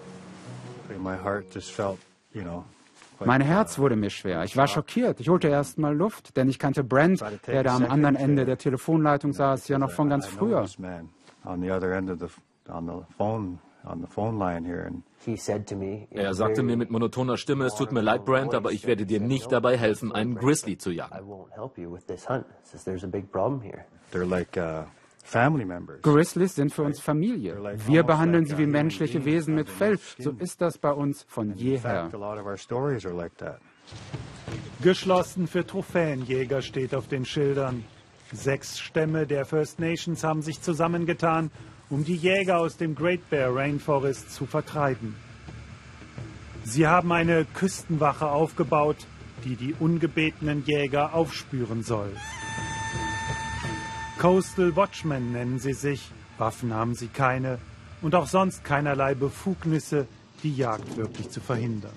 Mein 3.24 3.42
Herz 3.42 3.78
wurde 3.78 3.96
mir 3.96 4.10
schwer. 4.10 4.44
Ich 4.44 4.58
war 4.58 4.68
schockiert. 4.68 5.20
Ich 5.20 5.30
holte 5.30 5.48
erst 5.48 5.78
mal 5.78 5.96
Luft, 5.96 6.36
denn 6.38 6.50
ich 6.50 6.58
kannte 6.58 6.84
Brent, 6.84 7.24
der 7.46 7.64
da 7.64 7.76
am 7.76 7.86
anderen 7.86 8.16
Ende 8.16 8.46
der 8.46 8.58
Telefonleitung 8.58 9.34
saß, 9.34 9.68
ja 9.68 9.78
noch 9.78 9.92
von 9.92 10.10
ganz 10.10 10.26
früher. 10.26 10.66
Er 16.12 16.34
sagte 16.34 16.64
mir 16.64 16.78
mit 16.78 16.90
monotoner 16.92 17.38
Stimme, 17.38 17.66
es 17.66 17.76
tut 17.76 17.92
mir 17.92 18.02
leid, 18.02 18.26
Brent, 18.26 18.54
aber 18.54 18.72
ich 18.72 18.86
werde 18.88 19.06
dir 19.06 19.20
nicht 19.20 19.52
dabei 19.52 19.78
helfen, 19.78 20.12
einen 20.12 20.36
Grizzly 20.36 20.78
zu 20.78 20.92
jagen. 20.92 21.14
Uh, 25.24 26.02
Grizzlies 26.02 26.56
sind 26.56 26.74
für 26.74 26.84
uns 26.84 27.00
Familie. 27.00 27.58
Wir 27.88 28.04
behandeln 28.04 28.46
sie 28.46 28.58
wie 28.58 28.66
menschliche 28.66 29.24
Wesen 29.26 29.56
mit 29.56 29.70
Fell. 29.70 30.00
So 30.18 30.32
ist 30.32 30.62
das 30.62 30.78
bei 30.78 30.92
uns 30.92 31.26
von 31.28 31.54
jeher. 31.54 32.10
Geschlossen 34.82 35.48
für 35.48 35.66
Trophäenjäger 35.66 36.62
steht 36.62 36.96
auf 36.96 37.08
den 37.08 37.26
Schildern. 37.26 37.84
Sechs 38.32 38.80
Stämme 38.80 39.28
der 39.28 39.46
First 39.46 39.80
Nations 39.80 40.24
haben 40.24 40.42
sich 40.42 40.62
zusammengetan, 40.62 41.52
um 41.90 42.06
die 42.06 42.16
Jäger 42.16 42.60
aus 42.60 42.78
dem 42.78 42.96
Great 42.96 43.30
Bear 43.30 43.54
Rainforest 43.54 44.32
zu 44.32 44.46
vertreiben. 44.46 45.16
Sie 46.64 46.88
haben 46.88 47.12
eine 47.12 47.46
Küstenwache 47.46 48.30
aufgebaut, 48.30 48.98
die 49.44 49.56
die 49.56 49.76
ungebetenen 49.80 50.64
Jäger 50.66 51.14
aufspüren 51.14 51.84
soll. 51.84 52.12
Coastal 54.22 54.76
Watchmen 54.76 55.32
nennen 55.32 55.58
sie 55.58 55.74
sich. 55.74 56.12
Waffen 56.38 56.76
haben 56.76 56.94
sie 56.94 57.08
keine 57.08 57.58
und 58.04 58.14
auch 58.14 58.28
sonst 58.28 58.64
keinerlei 58.64 59.16
Befugnisse, 59.16 60.06
die 60.44 60.56
Jagd 60.56 60.96
wirklich 60.96 61.32
zu 61.32 61.42
verhindern. 61.42 61.96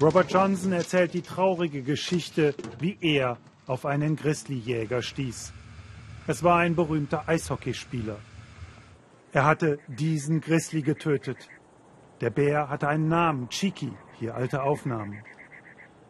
Robert 0.00 0.30
Johnson 0.30 0.72
erzählt 0.72 1.12
die 1.12 1.22
traurige 1.22 1.82
Geschichte, 1.82 2.54
wie 2.78 2.96
er 3.00 3.36
auf 3.66 3.84
einen 3.84 4.14
Grizzlyjäger 4.14 5.02
stieß. 5.02 5.52
Es 6.28 6.44
war 6.44 6.58
ein 6.58 6.76
berühmter 6.76 7.28
Eishockeyspieler. 7.28 8.20
Er 9.32 9.46
hatte 9.46 9.80
diesen 9.88 10.40
Grizzly 10.40 10.82
getötet. 10.82 11.48
Der 12.20 12.30
Bär 12.30 12.68
hatte 12.68 12.86
einen 12.86 13.08
Namen, 13.08 13.48
Chiki, 13.48 13.90
hier 14.20 14.36
alte 14.36 14.62
Aufnahmen. 14.62 15.24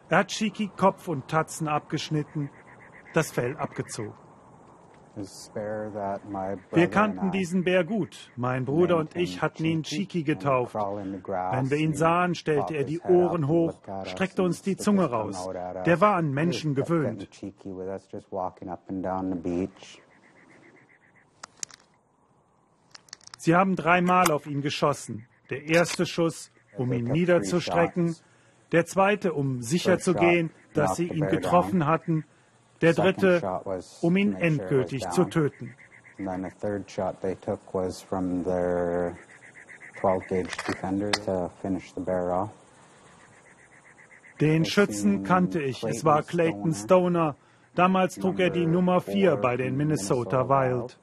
Er 0.09 0.19
hat 0.19 0.27
Chiki 0.27 0.69
Kopf 0.77 1.07
und 1.07 1.27
Tatzen 1.27 1.67
abgeschnitten, 1.67 2.51
das 3.15 3.31
Fell 3.31 3.57
abgezogen. 3.57 4.20
Wir 5.15 6.87
kannten 6.89 7.31
diesen 7.31 7.63
Bär 7.63 7.83
gut. 7.83 8.31
Mein 8.37 8.63
Bruder 8.63 8.97
und 8.97 9.15
ich 9.15 9.41
hatten 9.41 9.65
ihn 9.65 9.83
Chiki 9.83 10.23
getauft. 10.23 10.73
Wenn 10.75 11.69
wir 11.69 11.77
ihn 11.77 11.93
sahen, 11.93 12.33
stellte 12.33 12.75
er 12.75 12.85
die 12.85 13.01
Ohren 13.01 13.47
hoch, 13.47 13.73
streckte 14.05 14.41
uns 14.41 14.61
die 14.61 14.77
Zunge 14.77 15.09
raus. 15.09 15.49
Der 15.85 15.99
war 15.99 16.15
an 16.15 16.31
Menschen 16.31 16.75
gewöhnt. 16.75 17.27
Sie 23.37 23.55
haben 23.55 23.75
dreimal 23.75 24.31
auf 24.31 24.47
ihn 24.47 24.61
geschossen. 24.61 25.27
Der 25.49 25.63
erste 25.63 26.05
Schuss, 26.05 26.51
um 26.77 26.93
ihn 26.93 27.05
niederzustrecken. 27.05 28.15
Der 28.71 28.85
zweite, 28.85 29.33
um 29.33 29.61
sicherzugehen, 29.61 30.51
dass 30.73 30.95
sie 30.95 31.07
ihn 31.07 31.27
getroffen 31.27 31.85
hatten 31.85 32.23
der 32.81 32.93
dritte, 32.93 33.61
um 34.01 34.17
ihn 34.17 34.33
endgültig 34.33 35.09
zu 35.09 35.25
töten. 35.25 35.75
Den 44.39 44.65
Schützen 44.65 45.23
kannte 45.23 45.61
ich. 45.61 45.83
Es 45.83 46.03
war 46.03 46.23
Clayton 46.23 46.73
Stoner. 46.73 47.35
Damals 47.75 48.15
trug 48.15 48.39
er 48.39 48.49
die 48.49 48.65
Nummer 48.65 48.99
4 48.99 49.37
bei 49.37 49.55
den 49.55 49.77
Minnesota 49.77 50.49
Wild. 50.49 50.99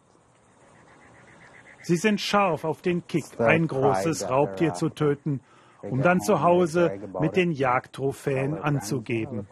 Sie 1.82 1.96
sind 1.96 2.20
scharf 2.20 2.64
auf 2.64 2.82
den 2.82 3.06
Kick, 3.06 3.24
ein 3.38 3.66
großes 3.66 4.28
Raubtier 4.28 4.74
zu 4.74 4.90
töten, 4.90 5.40
um 5.82 6.02
dann 6.02 6.20
zu 6.20 6.42
Hause 6.42 6.98
mit 7.20 7.36
den 7.36 7.52
Jagdtrophäen 7.52 8.54
anzugeben. 8.54 9.46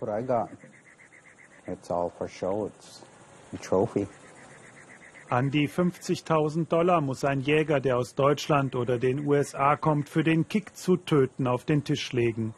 An 5.28 5.50
die 5.50 5.68
50.000 5.68 6.68
Dollar 6.68 7.00
muss 7.00 7.24
ein 7.24 7.40
Jäger, 7.40 7.80
der 7.80 7.96
aus 7.96 8.14
Deutschland 8.14 8.76
oder 8.76 8.98
den 8.98 9.26
USA 9.26 9.76
kommt, 9.76 10.08
für 10.08 10.22
den 10.22 10.46
Kick 10.46 10.76
zu 10.76 10.96
töten 10.96 11.48
auf 11.48 11.64
den 11.64 11.82
Tisch 11.82 12.12
legen. 12.12 12.54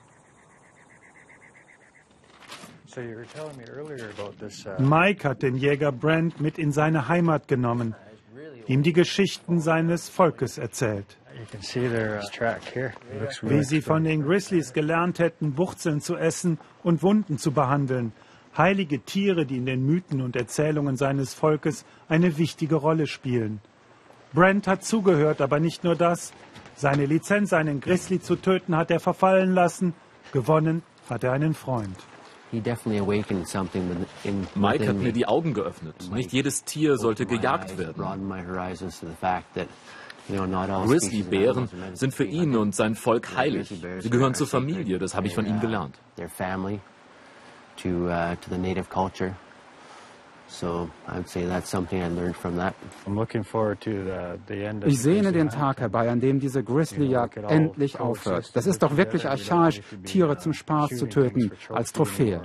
Uh, 2.96 4.82
Mike 4.82 5.28
hat 5.28 5.42
den 5.42 5.56
Jäger 5.56 5.92
Brand 5.92 6.40
mit 6.40 6.58
in 6.58 6.72
seine 6.72 7.08
Heimat 7.08 7.46
genommen, 7.46 7.94
ihm 8.66 8.82
die 8.82 8.92
Geschichten 8.92 9.60
seines 9.60 10.08
Volkes 10.08 10.58
erzählt. 10.58 11.16
Uh, 11.30 13.48
Wie 13.48 13.62
sie 13.62 13.80
von 13.80 14.04
den 14.04 14.22
Grizzlies 14.22 14.72
gelernt 14.72 15.20
hätten, 15.20 15.56
Wurzeln 15.56 16.00
zu 16.00 16.16
essen 16.16 16.58
und 16.82 17.02
Wunden 17.02 17.38
zu 17.38 17.52
behandeln. 17.52 18.12
Heilige 18.58 18.98
Tiere, 18.98 19.46
die 19.46 19.56
in 19.56 19.66
den 19.66 19.86
Mythen 19.86 20.20
und 20.20 20.34
Erzählungen 20.34 20.96
seines 20.96 21.32
Volkes 21.32 21.84
eine 22.08 22.38
wichtige 22.38 22.74
Rolle 22.74 23.06
spielen. 23.06 23.60
Brent 24.32 24.66
hat 24.66 24.84
zugehört, 24.84 25.40
aber 25.40 25.60
nicht 25.60 25.84
nur 25.84 25.94
das. 25.94 26.32
Seine 26.74 27.06
Lizenz, 27.06 27.52
einen 27.52 27.80
Grizzly 27.80 28.20
zu 28.20 28.34
töten, 28.34 28.76
hat 28.76 28.90
er 28.90 28.98
verfallen 28.98 29.54
lassen. 29.54 29.94
Gewonnen 30.32 30.82
hat 31.08 31.22
er 31.22 31.32
einen 31.32 31.54
Freund. 31.54 31.96
Mike 34.54 34.88
hat 34.88 34.96
mir 34.96 35.12
die 35.12 35.26
Augen 35.26 35.54
geöffnet. 35.54 35.94
Nicht 36.12 36.32
jedes 36.32 36.64
Tier 36.64 36.96
sollte 36.96 37.26
gejagt 37.26 37.78
werden. 37.78 38.02
Grizzlybären 40.28 41.68
sind 41.94 42.12
für 42.12 42.24
ihn 42.24 42.56
und 42.56 42.74
sein 42.74 42.96
Volk 42.96 43.36
heilig. 43.36 43.72
Sie 44.00 44.10
gehören 44.10 44.34
zur 44.34 44.46
Familie, 44.46 44.98
das 44.98 45.14
habe 45.14 45.26
ich 45.26 45.34
von 45.34 45.46
ihm 45.46 45.60
gelernt. 45.60 45.98
Ich 54.86 55.02
sehne 55.02 55.32
den 55.32 55.50
Tag 55.50 55.80
herbei, 55.80 56.10
an 56.10 56.20
dem 56.20 56.40
diese 56.40 56.64
Grizzlyjagd 56.64 57.36
endlich 57.36 58.00
aufhört. 58.00 58.56
Das 58.56 58.66
ist 58.66 58.82
doch 58.82 58.96
wirklich 58.96 59.28
archaisch, 59.28 59.82
Tiere 60.04 60.38
zum 60.38 60.54
Spaß 60.54 60.96
zu 60.96 61.06
töten, 61.06 61.52
als 61.68 61.92
Trophäe. 61.92 62.40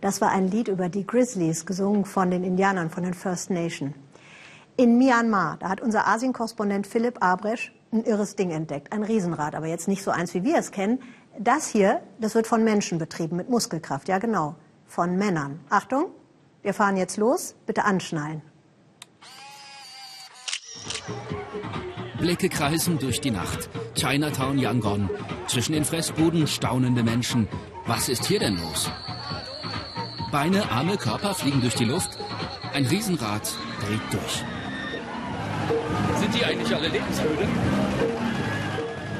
Das 0.00 0.20
war 0.20 0.30
ein 0.30 0.48
Lied 0.48 0.68
über 0.68 0.90
die 0.90 1.06
Grizzlies, 1.06 1.64
gesungen 1.64 2.04
von 2.04 2.30
den 2.30 2.44
Indianern, 2.44 2.90
von 2.90 3.04
den 3.04 3.14
First 3.14 3.48
Nation. 3.50 3.94
In 4.76 4.98
Myanmar, 4.98 5.56
da 5.58 5.70
hat 5.70 5.80
unser 5.80 6.06
Asien-Korrespondent 6.06 6.86
Philipp 6.86 7.24
Abresch 7.24 7.72
ein 7.90 8.04
irres 8.04 8.36
Ding 8.36 8.50
entdeckt, 8.50 8.92
ein 8.92 9.02
Riesenrad, 9.02 9.54
aber 9.54 9.66
jetzt 9.66 9.88
nicht 9.88 10.02
so 10.02 10.10
eins, 10.10 10.34
wie 10.34 10.44
wir 10.44 10.58
es 10.58 10.72
kennen. 10.72 11.00
Das 11.38 11.68
hier, 11.68 12.02
das 12.20 12.34
wird 12.34 12.46
von 12.46 12.62
Menschen 12.62 12.98
betrieben, 12.98 13.36
mit 13.36 13.48
Muskelkraft, 13.48 14.08
ja 14.08 14.18
genau, 14.18 14.56
von 14.86 15.16
Männern. 15.16 15.60
Achtung, 15.70 16.10
wir 16.62 16.74
fahren 16.74 16.98
jetzt 16.98 17.16
los, 17.16 17.54
bitte 17.64 17.84
anschnallen. 17.84 18.42
Blicke 22.18 22.48
kreisen 22.48 22.98
durch 22.98 23.20
die 23.20 23.30
Nacht. 23.30 23.68
Chinatown 23.94 24.58
Yangon. 24.58 25.10
Zwischen 25.46 25.72
den 25.72 25.84
Fressbuden 25.84 26.46
staunende 26.46 27.02
Menschen. 27.02 27.48
Was 27.86 28.08
ist 28.08 28.24
hier 28.24 28.38
denn 28.38 28.56
los? 28.56 28.90
Beine, 30.32 30.70
Arme, 30.70 30.96
Körper 30.96 31.34
fliegen 31.34 31.60
durch 31.60 31.74
die 31.74 31.84
Luft. 31.84 32.18
Ein 32.72 32.86
Riesenrad 32.86 33.52
dreht 33.86 34.00
durch. 34.12 34.44
Sind 36.18 36.34
die 36.34 36.44
eigentlich 36.44 36.74
alle 36.74 36.88
lebensmüde? 36.88 37.46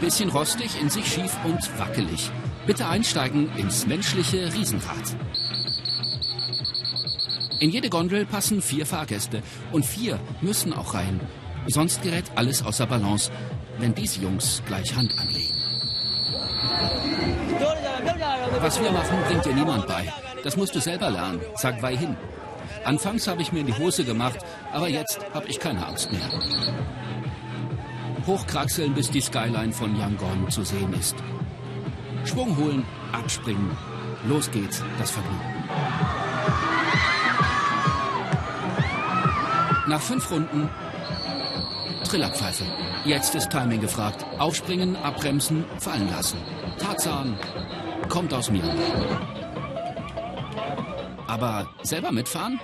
Bisschen 0.01 0.31
rostig, 0.31 0.81
in 0.81 0.91
sich 0.91 1.07
schief 1.07 1.37
und 1.45 1.79
wackelig. 1.79 2.31
Bitte 2.67 2.87
einsteigen 2.87 3.51
ins 3.57 3.87
menschliche 3.87 4.53
Riesenrad. 4.53 5.17
In 7.61 7.71
jede 7.71 7.89
Gondel 7.89 8.27
passen 8.27 8.61
vier 8.61 8.85
Fahrgäste 8.85 9.43
und 9.73 9.85
vier 9.87 10.19
müssen 10.43 10.73
auch 10.73 10.95
rein. 10.95 11.21
Sonst 11.69 12.03
gerät 12.03 12.25
alles 12.35 12.65
außer 12.65 12.87
Balance, 12.87 13.31
wenn 13.79 13.95
diese 13.95 14.21
Jungs 14.21 14.63
gleich 14.67 14.95
Hand 14.95 15.19
anlegen. 15.19 15.55
Was 18.61 18.81
wir 18.81 18.91
machen, 18.91 19.19
bringt 19.27 19.45
dir 19.45 19.55
niemand 19.55 19.87
bei. 19.87 20.13
Das 20.43 20.57
musst 20.57 20.75
du 20.75 20.81
selber 20.81 21.11
lernen, 21.11 21.41
sagt 21.57 21.83
Wei 21.83 21.97
Hin. 21.97 22.17
Anfangs 22.85 23.27
habe 23.27 23.43
ich 23.43 23.53
mir 23.53 23.61
in 23.61 23.67
die 23.67 23.77
Hose 23.77 24.05
gemacht, 24.05 24.39
aber 24.73 24.89
jetzt 24.89 25.19
habe 25.35 25.49
ich 25.49 25.59
keine 25.59 25.85
Angst 25.87 26.13
mehr. 26.13 26.29
Hochkraxeln, 28.27 28.95
bis 28.95 29.11
die 29.11 29.21
Skyline 29.21 29.73
von 29.73 29.97
Yangon 29.99 30.51
zu 30.51 30.65
sehen 30.65 30.93
ist. 30.95 31.17
Schwung 32.25 32.57
holen, 32.57 32.85
abspringen. 33.13 33.71
Los 34.29 34.51
geht's, 34.51 34.83
das 34.99 35.11
Vergnügen. 35.11 35.41
Nach 39.87 40.01
fünf 40.01 40.29
Runden 40.31 40.69
Trillerpfeife. 42.09 42.65
Jetzt 43.05 43.35
ist 43.35 43.51
Timing 43.51 43.81
gefragt. 43.81 44.25
Aufspringen, 44.39 44.97
abbremsen, 44.97 45.65
fallen 45.79 46.09
lassen. 46.11 46.39
Tarzan 46.79 47.39
kommt 48.09 48.33
aus 48.33 48.51
mir. 48.51 48.63
Aber 51.27 51.69
selber 51.83 52.13
mitfahren? 52.13 52.61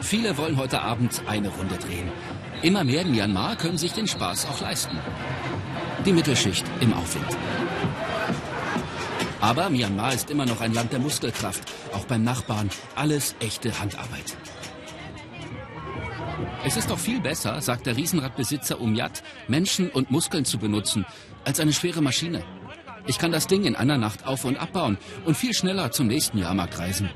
Viele 0.00 0.36
wollen 0.36 0.56
heute 0.56 0.82
Abend 0.82 1.22
eine 1.26 1.48
Runde 1.48 1.76
drehen. 1.76 2.10
Immer 2.62 2.84
mehr 2.84 3.02
in 3.02 3.12
Myanmar 3.12 3.56
können 3.56 3.78
sich 3.78 3.92
den 3.92 4.06
Spaß 4.06 4.46
auch 4.46 4.60
leisten. 4.60 4.98
Die 6.04 6.12
Mittelschicht 6.12 6.64
im 6.80 6.92
Aufwind. 6.92 7.36
Aber 9.40 9.70
Myanmar 9.70 10.12
ist 10.12 10.30
immer 10.30 10.46
noch 10.46 10.60
ein 10.60 10.74
Land 10.74 10.92
der 10.92 10.98
Muskelkraft. 10.98 11.62
Auch 11.94 12.04
beim 12.04 12.22
Nachbarn 12.24 12.70
alles 12.94 13.34
echte 13.40 13.78
Handarbeit. 13.80 14.36
Es 16.64 16.76
ist 16.76 16.90
doch 16.90 16.98
viel 16.98 17.20
besser, 17.20 17.60
sagt 17.62 17.86
der 17.86 17.96
Riesenradbesitzer 17.96 18.80
Umyat, 18.80 19.22
Menschen 19.48 19.88
und 19.88 20.10
Muskeln 20.10 20.44
zu 20.44 20.58
benutzen, 20.58 21.06
als 21.44 21.58
eine 21.58 21.72
schwere 21.72 22.02
Maschine. 22.02 22.44
Ich 23.06 23.18
kann 23.18 23.32
das 23.32 23.46
Ding 23.46 23.64
in 23.64 23.76
einer 23.76 23.96
Nacht 23.96 24.26
auf- 24.26 24.44
und 24.44 24.58
abbauen 24.58 24.98
und 25.24 25.36
viel 25.36 25.54
schneller 25.54 25.90
zum 25.90 26.06
nächsten 26.06 26.36
Jahrmarkt 26.36 26.78
reisen. 26.78 27.08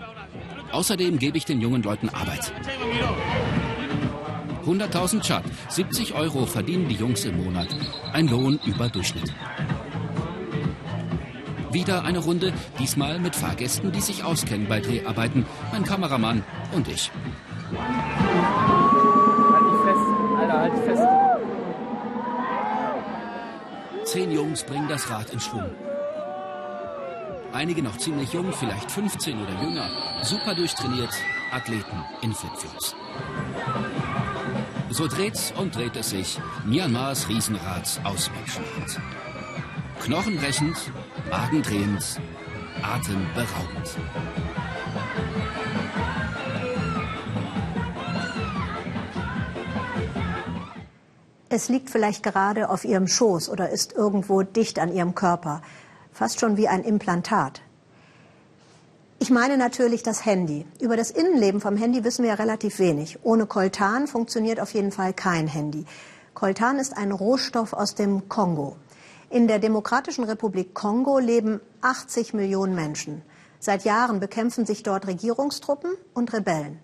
Außerdem 0.73 1.19
gebe 1.19 1.37
ich 1.37 1.45
den 1.45 1.61
jungen 1.61 1.83
Leuten 1.83 2.09
Arbeit. 2.09 2.53
100.000 4.65 5.21
Chad, 5.21 5.45
70 5.69 6.15
Euro 6.15 6.47
verdienen 6.47 6.89
die 6.89 6.95
Jungs 6.95 7.27
im 7.27 7.45
Monat. 7.45 7.69
Ein 8.15 8.29
Lohn 8.29 8.59
über 8.65 8.89
Durchschnitt. 8.89 9.33
Wieder 11.75 12.05
eine 12.05 12.21
Runde, 12.21 12.53
diesmal 12.79 13.19
mit 13.19 13.35
Fahrgästen, 13.35 13.91
die 13.91 14.01
sich 14.01 14.23
auskennen 14.23 14.69
bei 14.69 14.79
Dreharbeiten. 14.79 15.45
Mein 15.73 15.83
Kameramann 15.83 16.45
und 16.73 16.87
ich. 16.87 17.11
Halt 19.53 19.67
dich 19.67 19.81
fest, 19.85 20.07
Alter, 20.39 20.61
halt 20.61 20.73
dich 20.73 20.85
fest. 20.85 21.03
Zehn 24.05 24.31
Jungs 24.31 24.63
bringen 24.63 24.87
das 24.89 25.11
Rad 25.11 25.31
in 25.31 25.41
Schwung. 25.41 25.69
Einige 27.53 27.83
noch 27.83 27.99
ziemlich 27.99 28.33
jung, 28.33 28.53
vielleicht 28.53 28.89
15 28.89 29.43
oder 29.43 29.61
jünger. 29.61 29.89
Super 30.23 30.55
durchtrainiert, 30.55 31.11
Athleten 31.51 32.05
in 32.23 32.33
Flipflops. 32.33 32.95
So 34.91 35.09
dreht's 35.09 35.53
und 35.57 35.75
dreht 35.75 35.97
es 35.97 36.11
sich. 36.11 36.39
Myanmars 36.65 37.29
Riesenrad 37.29 38.01
aus 38.05 38.31
Menschenhand. 38.31 39.01
Knochenbrechend, 40.05 40.77
magendrehend, 41.31 42.21
atemberaubend. 42.83 43.97
Es 51.49 51.69
liegt 51.69 51.91
vielleicht 51.91 52.23
gerade 52.23 52.69
auf 52.69 52.85
Ihrem 52.85 53.07
Schoß 53.07 53.49
oder 53.49 53.71
ist 53.71 53.93
irgendwo 53.93 54.43
dicht 54.43 54.79
an 54.79 54.93
Ihrem 54.93 55.15
Körper, 55.15 55.63
fast 56.13 56.41
schon 56.41 56.57
wie 56.57 56.69
ein 56.69 56.83
Implantat. 56.83 57.63
Ich 59.21 59.31
meine 59.31 59.57
natürlich 59.57 60.03
das 60.03 60.27
Handy. 60.27 60.67
Über 60.81 60.97
das 60.97 61.11
Innenleben 61.11 61.61
vom 61.61 61.77
Handy 61.77 62.05
wissen 62.05 62.25
wir 62.25 62.31
ja 62.31 62.35
relativ 62.35 62.79
wenig. 62.79 63.21
Ohne 63.23 63.47
Coltan 63.47 64.07
funktioniert 64.07 64.61
auf 64.61 64.75
jeden 64.75 64.91
Fall 64.91 65.15
kein 65.15 65.47
Handy. 65.47 65.87
Coltan 66.35 66.79
ist 66.79 66.97
ein 66.97 67.13
Rohstoff 67.13 67.73
aus 67.73 67.95
dem 67.95 68.29
Kongo. 68.29 68.77
In 69.31 69.49
der 69.49 69.59
Demokratischen 69.59 70.25
Republik 70.25 70.75
Kongo 70.75 71.19
leben 71.19 71.61
80 71.81 72.35
Millionen 72.35 72.75
Menschen. 72.75 73.23
Seit 73.59 73.85
Jahren 73.85 74.21
bekämpfen 74.21 74.67
sich 74.67 74.83
dort 74.83 75.07
Regierungstruppen 75.07 75.93
und 76.13 76.33
Rebellen. 76.33 76.81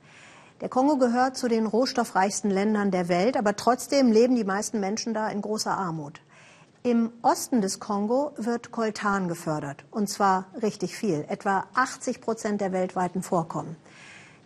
Der 0.61 0.69
Kongo 0.69 0.97
gehört 0.97 1.37
zu 1.37 1.49
den 1.49 1.67
rohstoffreichsten 1.67 2.51
Ländern 2.51 2.91
der 2.91 3.09
Welt, 3.09 3.37
aber 3.37 3.57
trotzdem 3.57 4.11
leben 4.13 4.35
die 4.35 4.45
meisten 4.45 4.81
Menschen 4.81 5.15
da 5.15 5.29
in 5.29 5.43
großer 5.43 5.77
Armut. 5.77 6.21
Im 6.83 7.13
Osten 7.21 7.61
des 7.61 7.79
Kongo 7.79 8.33
wird 8.37 8.71
Koltan 8.71 9.29
gefördert, 9.29 9.85
und 9.91 10.09
zwar 10.09 10.47
richtig 10.63 10.97
viel, 10.97 11.27
etwa 11.29 11.67
80 11.75 12.23
Prozent 12.23 12.61
der 12.63 12.73
weltweiten 12.73 13.23
Vorkommen. 13.23 13.77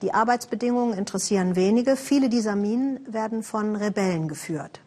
Die 0.03 0.13
Arbeitsbedingungen 0.13 0.99
interessieren 0.99 1.57
wenige. 1.57 1.97
Viele 1.97 2.29
dieser 2.29 2.57
Minen 2.57 3.01
werden 3.07 3.43
von 3.43 3.77
Rebellen 3.77 4.27
geführt. 4.27 4.81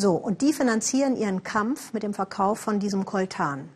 So, 0.00 0.14
und 0.14 0.40
die 0.40 0.54
finanzieren 0.54 1.14
ihren 1.14 1.42
Kampf 1.42 1.92
mit 1.92 2.02
dem 2.02 2.14
Verkauf 2.14 2.58
von 2.58 2.80
diesem 2.80 3.04
Koltan. 3.04 3.68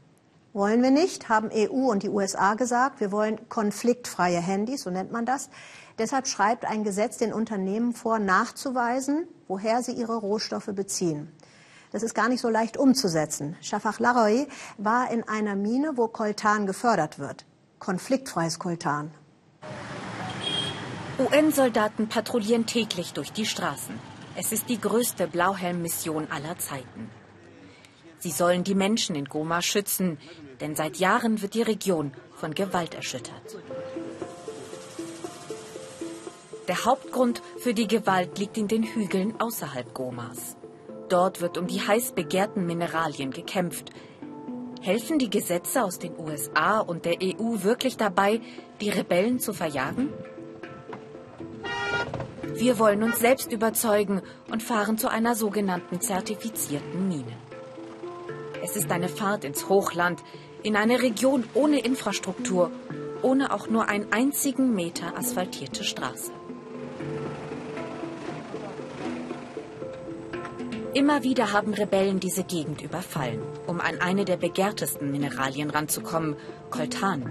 Wollen 0.54 0.82
wir 0.82 0.90
nicht, 0.90 1.28
haben 1.28 1.50
EU 1.52 1.90
und 1.90 2.02
die 2.02 2.08
USA 2.08 2.54
gesagt. 2.54 3.00
Wir 3.00 3.12
wollen 3.12 3.46
konfliktfreie 3.50 4.40
Handys, 4.40 4.84
so 4.84 4.90
nennt 4.90 5.12
man 5.12 5.26
das. 5.26 5.50
Deshalb 5.98 6.26
schreibt 6.26 6.64
ein 6.64 6.82
Gesetz 6.82 7.18
den 7.18 7.34
Unternehmen 7.34 7.92
vor, 7.92 8.18
nachzuweisen, 8.18 9.28
woher 9.48 9.82
sie 9.82 9.92
ihre 9.92 10.16
Rohstoffe 10.16 10.70
beziehen. 10.74 11.30
Das 11.92 12.02
ist 12.02 12.14
gar 12.14 12.30
nicht 12.30 12.40
so 12.40 12.48
leicht 12.48 12.78
umzusetzen. 12.78 13.56
Shafak 13.60 13.98
Laroy 13.98 14.46
war 14.78 15.10
in 15.10 15.28
einer 15.28 15.56
Mine, 15.56 15.98
wo 15.98 16.08
Koltan 16.08 16.66
gefördert 16.66 17.18
wird. 17.18 17.44
Konfliktfreies 17.80 18.58
Koltan. 18.58 19.10
UN-Soldaten 21.18 22.08
patrouillieren 22.08 22.64
täglich 22.64 23.12
durch 23.12 23.30
die 23.30 23.44
Straßen. 23.44 24.13
Es 24.36 24.50
ist 24.50 24.68
die 24.68 24.80
größte 24.80 25.28
Blauhelm-Mission 25.28 26.26
aller 26.30 26.58
Zeiten. 26.58 27.08
Sie 28.18 28.32
sollen 28.32 28.64
die 28.64 28.74
Menschen 28.74 29.14
in 29.14 29.26
Goma 29.26 29.62
schützen, 29.62 30.18
denn 30.60 30.74
seit 30.74 30.96
Jahren 30.96 31.40
wird 31.40 31.54
die 31.54 31.62
Region 31.62 32.12
von 32.34 32.54
Gewalt 32.54 32.94
erschüttert. 32.94 33.58
Der 36.66 36.84
Hauptgrund 36.84 37.42
für 37.58 37.74
die 37.74 37.86
Gewalt 37.86 38.38
liegt 38.38 38.56
in 38.56 38.66
den 38.66 38.82
Hügeln 38.82 39.38
außerhalb 39.40 39.94
Gomas. 39.94 40.56
Dort 41.08 41.40
wird 41.40 41.58
um 41.58 41.66
die 41.66 41.86
heiß 41.86 42.12
begehrten 42.12 42.66
Mineralien 42.66 43.30
gekämpft. 43.30 43.90
Helfen 44.80 45.18
die 45.18 45.30
Gesetze 45.30 45.84
aus 45.84 45.98
den 45.98 46.18
USA 46.18 46.80
und 46.80 47.04
der 47.04 47.18
EU 47.22 47.62
wirklich 47.62 47.96
dabei, 47.96 48.40
die 48.80 48.90
Rebellen 48.90 49.38
zu 49.38 49.52
verjagen? 49.52 50.12
Wir 52.64 52.78
wollen 52.78 53.02
uns 53.02 53.18
selbst 53.18 53.52
überzeugen 53.52 54.22
und 54.50 54.62
fahren 54.62 54.96
zu 54.96 55.10
einer 55.10 55.34
sogenannten 55.34 56.00
zertifizierten 56.00 57.08
Mine. 57.08 57.36
Es 58.62 58.74
ist 58.74 58.90
eine 58.90 59.10
Fahrt 59.10 59.44
ins 59.44 59.68
Hochland, 59.68 60.22
in 60.62 60.74
eine 60.74 61.02
Region 61.02 61.44
ohne 61.52 61.80
Infrastruktur, 61.80 62.70
ohne 63.20 63.52
auch 63.52 63.68
nur 63.68 63.90
einen 63.90 64.10
einzigen 64.14 64.74
Meter 64.74 65.14
asphaltierte 65.14 65.84
Straße. 65.84 66.32
Immer 70.94 71.22
wieder 71.22 71.52
haben 71.52 71.74
Rebellen 71.74 72.18
diese 72.18 72.44
Gegend 72.44 72.80
überfallen, 72.80 73.42
um 73.66 73.78
an 73.78 74.00
eine 74.00 74.24
der 74.24 74.38
begehrtesten 74.38 75.10
Mineralien 75.10 75.68
ranzukommen, 75.68 76.36
Coltan. 76.70 77.30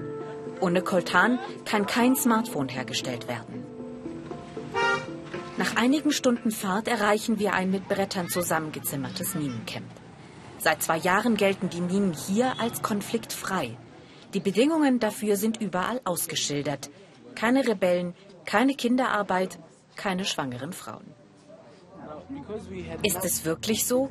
Ohne 0.60 0.84
Coltan 0.84 1.39
kann 1.65 1.88
kein 1.88 2.15
Smartphone 2.15 2.69
hergestellt 2.69 3.28
werden. 3.28 3.62
Nach 5.56 5.76
einigen 5.76 6.12
Stunden 6.12 6.50
Fahrt 6.50 6.88
erreichen 6.88 7.38
wir 7.38 7.54
ein 7.54 7.70
mit 7.70 7.88
Brettern 7.88 8.28
zusammengezimmertes 8.28 9.36
Minencamp. 9.36 9.86
Seit 10.58 10.82
zwei 10.82 10.98
Jahren 10.98 11.36
gelten 11.36 11.70
die 11.70 11.82
Minen 11.82 12.13
hier 12.13 12.60
als 12.60 12.82
konfliktfrei. 12.82 13.78
Die 14.34 14.39
Bedingungen 14.39 15.00
dafür 15.00 15.36
sind 15.36 15.62
überall 15.62 16.02
ausgeschildert. 16.06 16.89
Keine 17.36 17.68
Rebellen, 17.68 18.16
keine 18.46 18.74
Kinderarbeit, 18.74 19.60
keine 19.96 20.26
schwangeren 20.26 20.74
Frauen. 20.74 21.06
Ist 23.04 23.24
es 23.24 23.46
wirklich 23.46 23.86
so? 23.86 24.10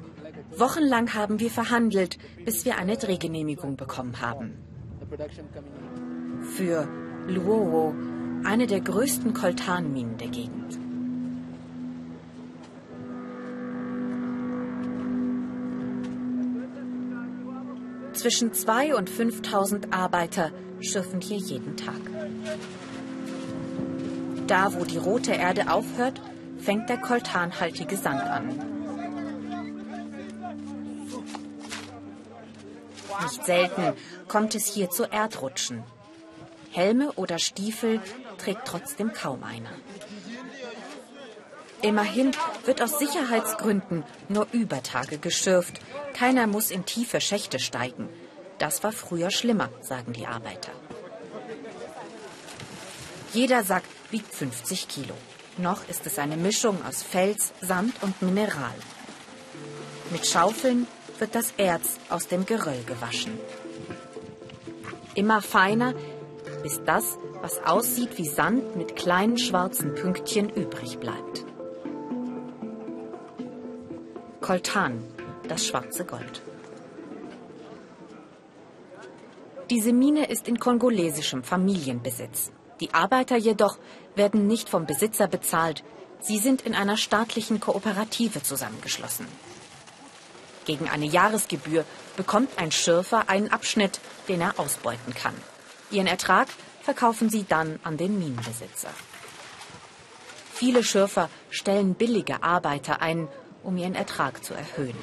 Wochenlang 0.56 1.14
haben 1.14 1.40
wir 1.40 1.50
verhandelt, 1.50 2.18
bis 2.44 2.64
wir 2.64 2.76
eine 2.76 2.96
Drehgenehmigung 2.96 3.76
bekommen 3.76 4.20
haben. 4.20 4.58
Für 6.56 6.88
Luowo, 7.26 7.94
eine 8.44 8.66
der 8.66 8.80
größten 8.80 9.34
Koltanminen 9.34 10.18
der 10.18 10.28
Gegend. 10.28 10.81
Zwischen 18.22 18.52
2.000 18.52 18.94
und 18.94 19.10
5.000 19.10 19.92
Arbeiter 19.92 20.52
schürfen 20.80 21.20
hier 21.20 21.38
jeden 21.38 21.76
Tag. 21.76 21.98
Da, 24.46 24.72
wo 24.74 24.84
die 24.84 24.96
rote 24.96 25.32
Erde 25.32 25.68
aufhört, 25.68 26.20
fängt 26.56 26.88
der 26.88 26.98
koltanhaltige 26.98 27.96
Sand 27.96 28.22
an. 28.22 28.46
Nicht 33.24 33.44
selten 33.44 33.92
kommt 34.28 34.54
es 34.54 34.72
hier 34.72 34.88
zu 34.88 35.02
Erdrutschen. 35.02 35.82
Helme 36.70 37.10
oder 37.14 37.40
Stiefel 37.40 38.00
trägt 38.38 38.68
trotzdem 38.68 39.12
kaum 39.12 39.42
einer. 39.42 39.72
Immerhin 41.82 42.30
wird 42.64 42.80
aus 42.80 42.98
Sicherheitsgründen 43.00 44.04
nur 44.28 44.46
über 44.52 44.82
Tage 44.84 45.18
geschürft. 45.18 45.80
Keiner 46.14 46.46
muss 46.46 46.70
in 46.70 46.84
tiefe 46.84 47.20
Schächte 47.20 47.58
steigen. 47.58 48.08
Das 48.58 48.84
war 48.84 48.92
früher 48.92 49.32
schlimmer, 49.32 49.68
sagen 49.80 50.12
die 50.12 50.26
Arbeiter. 50.26 50.70
Jeder 53.32 53.64
Sack 53.64 53.82
wiegt 54.10 54.32
50 54.32 54.86
Kilo. 54.86 55.14
Noch 55.58 55.88
ist 55.88 56.06
es 56.06 56.18
eine 56.18 56.36
Mischung 56.36 56.78
aus 56.86 57.02
Fels, 57.02 57.52
Sand 57.60 57.94
und 58.02 58.22
Mineral. 58.22 58.74
Mit 60.10 60.26
Schaufeln 60.26 60.86
wird 61.18 61.34
das 61.34 61.52
Erz 61.56 61.98
aus 62.10 62.28
dem 62.28 62.46
Geröll 62.46 62.84
gewaschen. 62.86 63.38
Immer 65.14 65.42
feiner, 65.42 65.94
bis 66.62 66.80
das, 66.86 67.18
was 67.40 67.58
aussieht 67.64 68.18
wie 68.18 68.28
Sand 68.28 68.76
mit 68.76 68.94
kleinen 68.94 69.36
schwarzen 69.36 69.94
Pünktchen 69.94 70.48
übrig 70.48 71.00
bleibt. 71.00 71.44
Koltan, 74.42 75.04
das 75.46 75.64
schwarze 75.64 76.04
Gold. 76.04 76.42
Diese 79.70 79.92
Mine 79.92 80.26
ist 80.26 80.48
in 80.48 80.58
kongolesischem 80.58 81.44
Familienbesitz. 81.44 82.50
Die 82.80 82.92
Arbeiter 82.92 83.36
jedoch 83.36 83.78
werden 84.16 84.48
nicht 84.48 84.68
vom 84.68 84.84
Besitzer 84.84 85.28
bezahlt. 85.28 85.84
Sie 86.20 86.38
sind 86.38 86.62
in 86.62 86.74
einer 86.74 86.96
staatlichen 86.96 87.60
Kooperative 87.60 88.42
zusammengeschlossen. 88.42 89.26
Gegen 90.64 90.88
eine 90.88 91.06
Jahresgebühr 91.06 91.84
bekommt 92.16 92.58
ein 92.58 92.72
Schürfer 92.72 93.28
einen 93.28 93.48
Abschnitt, 93.48 94.00
den 94.28 94.40
er 94.40 94.58
ausbeuten 94.58 95.14
kann. 95.14 95.34
Ihren 95.92 96.08
Ertrag 96.08 96.48
verkaufen 96.82 97.30
sie 97.30 97.44
dann 97.48 97.78
an 97.84 97.96
den 97.96 98.18
Minenbesitzer. 98.18 98.90
Viele 100.52 100.82
Schürfer 100.82 101.28
stellen 101.50 101.94
billige 101.94 102.42
Arbeiter 102.42 103.02
ein, 103.02 103.28
um 103.62 103.76
ihren 103.76 103.94
Ertrag 103.94 104.44
zu 104.44 104.54
erhöhen. 104.54 104.96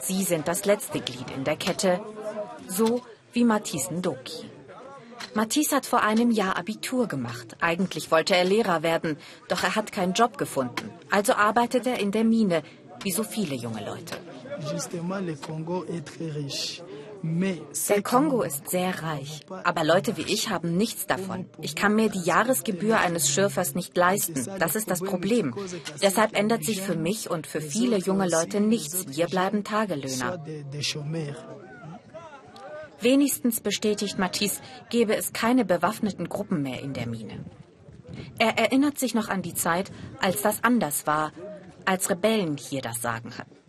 Sie 0.00 0.22
sind 0.22 0.48
das 0.48 0.64
letzte 0.64 1.00
Glied 1.00 1.30
in 1.36 1.44
der 1.44 1.56
Kette, 1.56 2.00
so 2.68 3.02
wie 3.32 3.44
Matisse 3.44 3.92
Ndoki. 3.94 4.50
Matisse 5.34 5.76
hat 5.76 5.86
vor 5.86 6.02
einem 6.02 6.30
Jahr 6.30 6.56
Abitur 6.56 7.08
gemacht. 7.08 7.56
Eigentlich 7.60 8.10
wollte 8.10 8.36
er 8.36 8.44
Lehrer 8.44 8.82
werden, 8.82 9.16
doch 9.48 9.62
er 9.62 9.74
hat 9.74 9.90
keinen 9.90 10.12
Job 10.12 10.38
gefunden. 10.38 10.90
Also 11.10 11.32
arbeitet 11.34 11.86
er 11.86 11.98
in 11.98 12.12
der 12.12 12.24
Mine, 12.24 12.62
wie 13.02 13.10
so 13.12 13.24
viele 13.24 13.54
junge 13.54 13.84
Leute. 13.84 14.16
Der 17.88 18.02
Kongo 18.02 18.42
ist 18.42 18.68
sehr 18.68 19.02
reich, 19.02 19.46
aber 19.64 19.82
Leute 19.82 20.18
wie 20.18 20.30
ich 20.30 20.50
haben 20.50 20.76
nichts 20.76 21.06
davon. 21.06 21.46
Ich 21.62 21.74
kann 21.74 21.94
mir 21.94 22.10
die 22.10 22.20
Jahresgebühr 22.20 22.98
eines 22.98 23.30
Schürfers 23.30 23.74
nicht 23.74 23.96
leisten. 23.96 24.46
Das 24.58 24.76
ist 24.76 24.90
das 24.90 25.00
Problem. 25.00 25.54
Deshalb 26.02 26.36
ändert 26.36 26.64
sich 26.64 26.82
für 26.82 26.96
mich 26.96 27.30
und 27.30 27.46
für 27.46 27.62
viele 27.62 27.96
junge 27.96 28.28
Leute 28.28 28.60
nichts. 28.60 29.06
Wir 29.08 29.26
bleiben 29.26 29.64
Tagelöhner. 29.64 30.44
Wenigstens 33.00 33.60
bestätigt 33.62 34.18
Matisse, 34.18 34.60
gebe 34.90 35.16
es 35.16 35.32
keine 35.32 35.64
bewaffneten 35.64 36.28
Gruppen 36.28 36.62
mehr 36.62 36.82
in 36.82 36.92
der 36.92 37.06
Mine. 37.06 37.42
Er 38.38 38.58
erinnert 38.58 38.98
sich 38.98 39.14
noch 39.14 39.30
an 39.30 39.40
die 39.40 39.54
Zeit, 39.54 39.90
als 40.20 40.42
das 40.42 40.62
anders 40.62 41.06
war, 41.06 41.32
als 41.86 42.10
Rebellen 42.10 42.58
hier 42.58 42.82
das 42.82 43.00
Sagen 43.00 43.38
hatten. 43.38 43.63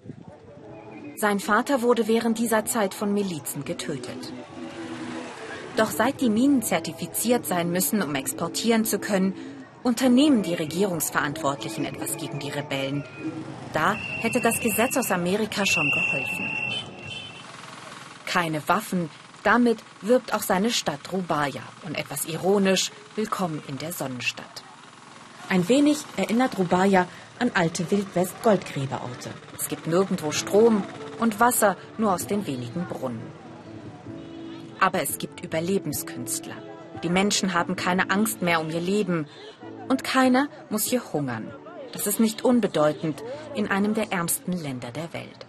Sein 1.17 1.39
Vater 1.39 1.81
wurde 1.81 2.07
während 2.07 2.39
dieser 2.39 2.65
Zeit 2.65 2.93
von 2.93 3.13
Milizen 3.13 3.63
getötet. 3.63 4.33
Doch 5.77 5.89
seit 5.89 6.19
die 6.19 6.29
Minen 6.29 6.61
zertifiziert 6.61 7.45
sein 7.45 7.71
müssen, 7.71 8.01
um 8.01 8.15
exportieren 8.15 8.83
zu 8.83 8.99
können, 8.99 9.33
unternehmen 9.83 10.43
die 10.43 10.55
Regierungsverantwortlichen 10.55 11.85
etwas 11.85 12.17
gegen 12.17 12.39
die 12.39 12.49
Rebellen. 12.49 13.05
Da 13.71 13.93
hätte 13.93 14.41
das 14.41 14.59
Gesetz 14.59 14.97
aus 14.97 15.11
Amerika 15.11 15.65
schon 15.65 15.89
geholfen. 15.91 16.49
Keine 18.25 18.67
Waffen, 18.67 19.09
damit 19.43 19.77
wirbt 20.01 20.33
auch 20.33 20.41
seine 20.41 20.71
Stadt 20.71 21.13
Rubaya 21.13 21.61
und 21.83 21.95
etwas 21.95 22.25
ironisch 22.25 22.91
Willkommen 23.15 23.63
in 23.67 23.77
der 23.77 23.93
Sonnenstadt. 23.93 24.63
Ein 25.47 25.69
wenig 25.69 25.99
erinnert 26.17 26.57
Rubaya 26.57 27.07
an 27.39 27.51
alte 27.53 27.89
Wildwest-Goldgräberorte. 27.91 29.29
Es 29.57 29.67
gibt 29.67 29.87
nirgendwo 29.87 30.31
Strom 30.31 30.83
und 31.19 31.39
Wasser 31.39 31.77
nur 31.97 32.13
aus 32.13 32.27
den 32.27 32.45
wenigen 32.47 32.85
Brunnen. 32.85 33.21
Aber 34.79 35.01
es 35.01 35.17
gibt 35.17 35.43
Überlebenskünstler. 35.43 36.55
Die 37.03 37.09
Menschen 37.09 37.53
haben 37.53 37.75
keine 37.75 38.09
Angst 38.09 38.41
mehr 38.41 38.59
um 38.59 38.69
ihr 38.69 38.81
Leben. 38.81 39.27
Und 39.89 40.03
keiner 40.03 40.47
muss 40.69 40.85
hier 40.85 41.01
hungern. 41.13 41.51
Das 41.91 42.07
ist 42.07 42.19
nicht 42.19 42.43
unbedeutend 42.43 43.23
in 43.53 43.69
einem 43.69 43.93
der 43.93 44.11
ärmsten 44.11 44.53
Länder 44.53 44.91
der 44.91 45.13
Welt. 45.13 45.45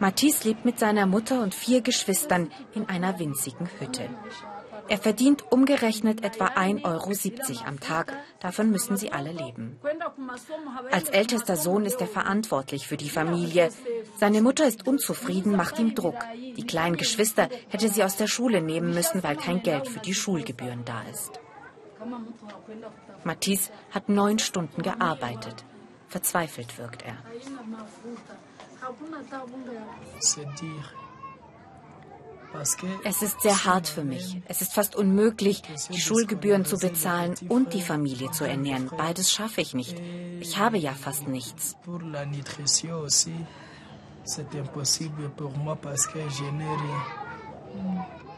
Matisse 0.00 0.48
lebt 0.48 0.64
mit 0.64 0.78
seiner 0.78 1.06
Mutter 1.06 1.42
und 1.42 1.54
vier 1.54 1.80
Geschwistern 1.80 2.50
in 2.74 2.88
einer 2.88 3.18
winzigen 3.18 3.68
Hütte. 3.78 4.08
Er 4.88 4.98
verdient 4.98 5.50
umgerechnet 5.50 6.24
etwa 6.24 6.46
1,70 6.46 6.84
Euro 6.84 7.66
am 7.66 7.80
Tag. 7.80 8.12
Davon 8.40 8.70
müssen 8.70 8.96
sie 8.96 9.12
alle 9.12 9.32
leben. 9.32 9.78
Als 10.90 11.08
ältester 11.08 11.56
Sohn 11.56 11.86
ist 11.86 12.00
er 12.00 12.06
verantwortlich 12.06 12.86
für 12.86 12.96
die 12.96 13.08
Familie. 13.10 13.70
Seine 14.18 14.42
Mutter 14.42 14.66
ist 14.66 14.86
unzufrieden, 14.86 15.56
macht 15.56 15.78
ihm 15.78 15.94
Druck. 15.94 16.24
Die 16.34 16.66
kleinen 16.66 16.96
Geschwister 16.96 17.48
hätte 17.68 17.88
sie 17.88 18.04
aus 18.04 18.16
der 18.16 18.26
Schule 18.26 18.60
nehmen 18.60 18.92
müssen, 18.92 19.22
weil 19.22 19.36
kein 19.36 19.62
Geld 19.62 19.88
für 19.88 20.00
die 20.00 20.14
Schulgebühren 20.14 20.84
da 20.84 21.02
ist. 21.10 21.40
Matisse 23.24 23.70
hat 23.90 24.08
neun 24.08 24.38
Stunden 24.38 24.82
gearbeitet. 24.82 25.64
Verzweifelt 26.08 26.78
wirkt 26.78 27.02
er. 27.02 27.16
Es 33.04 33.22
ist 33.22 33.40
sehr 33.40 33.64
hart 33.64 33.88
für 33.88 34.04
mich. 34.04 34.40
Es 34.46 34.62
ist 34.62 34.72
fast 34.72 34.94
unmöglich, 34.94 35.62
die 35.90 36.00
Schulgebühren 36.00 36.64
zu 36.64 36.78
bezahlen 36.78 37.34
und 37.48 37.74
die 37.74 37.82
Familie 37.82 38.30
zu 38.30 38.44
ernähren. 38.44 38.90
Beides 38.96 39.32
schaffe 39.32 39.60
ich 39.60 39.74
nicht. 39.74 40.00
Ich 40.40 40.58
habe 40.58 40.78
ja 40.78 40.92
fast 40.92 41.26
nichts. 41.28 41.76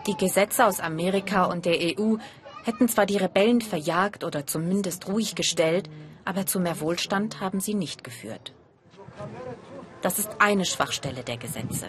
Die 0.07 0.17
Gesetze 0.17 0.67
aus 0.67 0.81
Amerika 0.81 1.45
und 1.45 1.65
der 1.65 1.79
EU 1.99 2.17
hätten 2.65 2.89
zwar 2.89 3.07
die 3.07 3.17
Rebellen 3.17 3.61
verjagt 3.61 4.25
oder 4.25 4.47
zumindest 4.47 5.09
ruhig 5.09 5.35
gestellt, 5.35 5.89
aber 6.25 6.47
zu 6.47 6.59
mehr 6.59 6.81
Wohlstand 6.81 7.41
haben 7.41 7.61
sie 7.61 7.75
nicht 7.75 8.03
geführt. 8.03 8.53
Das 10.03 10.19
ist 10.19 10.31
eine 10.41 10.65
Schwachstelle 10.65 11.23
der 11.23 11.37
Gesetze. 11.37 11.89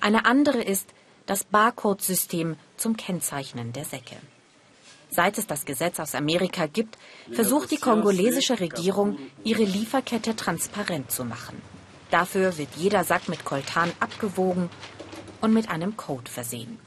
Eine 0.00 0.24
andere 0.24 0.62
ist 0.62 0.88
das 1.26 1.44
Barcode-System 1.44 2.56
zum 2.78 2.96
Kennzeichnen 2.96 3.72
der 3.74 3.84
Säcke. 3.84 4.16
Seit 5.10 5.36
es 5.36 5.46
das 5.46 5.66
Gesetz 5.66 6.00
aus 6.00 6.14
Amerika 6.14 6.66
gibt, 6.66 6.96
versucht 7.32 7.70
die 7.70 7.76
kongolesische 7.76 8.60
Regierung, 8.60 9.18
ihre 9.44 9.64
Lieferkette 9.64 10.34
transparent 10.36 11.10
zu 11.10 11.24
machen. 11.24 11.60
Dafür 12.10 12.56
wird 12.56 12.70
jeder 12.76 13.04
Sack 13.04 13.28
mit 13.28 13.44
Koltan 13.44 13.92
abgewogen 14.00 14.70
und 15.42 15.52
mit 15.52 15.68
einem 15.68 15.96
Code 15.96 16.30
versehen. 16.30 16.78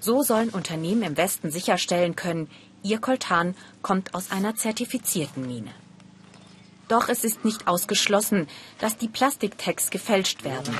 So 0.00 0.22
sollen 0.22 0.48
Unternehmen 0.48 1.02
im 1.02 1.16
Westen 1.16 1.50
sicherstellen 1.50 2.16
können, 2.16 2.50
ihr 2.82 2.98
Koltan 2.98 3.54
kommt 3.82 4.14
aus 4.14 4.32
einer 4.32 4.56
zertifizierten 4.56 5.46
Mine. 5.46 5.70
Doch 6.88 7.08
es 7.08 7.22
ist 7.22 7.44
nicht 7.44 7.68
ausgeschlossen, 7.68 8.48
dass 8.80 8.96
die 8.96 9.08
Plastiktags 9.08 9.90
gefälscht 9.90 10.42
werden 10.42 10.76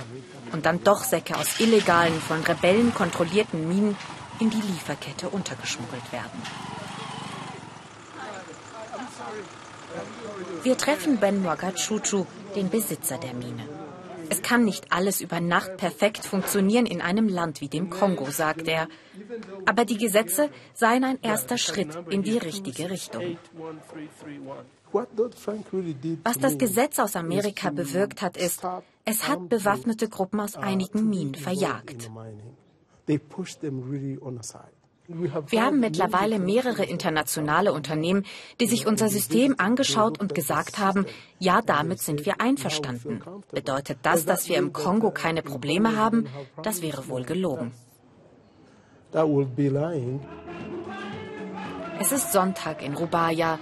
und 0.53 0.67
dann 0.67 0.83
doch 0.85 1.05
Säcke 1.05 1.37
aus 1.37 1.61
illegalen, 1.61 2.21
von 2.21 2.43
Rebellen 2.43 2.95
kontrollierten 2.95 3.69
Minen 3.69 3.97
in 4.39 4.51
die 4.51 4.61
Lieferkette 4.61 5.29
untergeschmuggelt 5.29 6.13
werden. 6.13 6.43
Wir 10.63 10.77
treffen 10.77 11.19
Ben 11.19 11.45
Wagachuchu, 11.45 12.27
den 12.55 12.71
Besitzer 12.71 13.19
der 13.19 13.35
Mine. 13.35 13.69
Es 14.29 14.43
kann 14.43 14.65
nicht 14.65 14.93
alles 14.93 15.21
über 15.21 15.41
Nacht 15.41 15.77
perfekt 15.77 16.25
funktionieren 16.25 16.87
in 16.87 17.01
einem 17.01 17.29
Land 17.29 17.61
wie 17.61 17.69
dem 17.69 17.91
Kongo, 17.91 18.31
sagt 18.31 18.69
er. 18.69 18.87
Aber 19.67 19.85
die 19.85 19.99
Gesetze 19.99 20.51
seien 20.73 21.03
ein 21.03 21.19
erster 21.21 21.59
Schritt 21.59 21.99
in 22.11 22.23
die 22.23 22.39
richtige 22.39 22.91
Richtung. 22.91 23.39
Was 24.93 26.39
das 26.39 26.59
Gesetz 26.59 26.99
aus 26.99 27.17
Amerika 27.17 27.71
bewirkt 27.71 28.23
hat, 28.23 28.37
ist, 28.37 28.63
es 29.05 29.29
hat 29.29 29.49
bewaffnete 29.49 30.09
Gruppen 30.09 30.41
aus 30.41 30.57
einigen 30.57 31.09
Minen 31.09 31.35
verjagt. 31.35 32.11
Wir 35.49 35.65
haben 35.65 35.81
mittlerweile 35.81 36.39
mehrere 36.39 36.85
internationale 36.85 37.73
Unternehmen, 37.73 38.25
die 38.61 38.67
sich 38.67 38.87
unser 38.87 39.09
System 39.09 39.57
angeschaut 39.59 40.21
und 40.21 40.35
gesagt 40.35 40.79
haben, 40.79 41.05
ja, 41.41 41.63
damit 41.63 42.01
sind 42.01 42.27
wir 42.27 42.41
einverstanden. 42.41 43.21
Bedeutet 43.51 43.99
das, 44.03 44.25
dass 44.25 44.49
wir 44.49 44.59
im 44.59 44.73
Kongo 44.73 45.11
keine 45.11 45.43
Probleme 45.43 45.97
haben? 45.97 46.29
Das 46.63 46.83
wäre 46.83 47.09
wohl 47.09 47.25
gelogen. 47.25 47.73
Es 51.99 52.13
ist 52.13 52.33
Sonntag 52.33 52.83
in 52.83 52.95
Rubaya. 52.95 53.59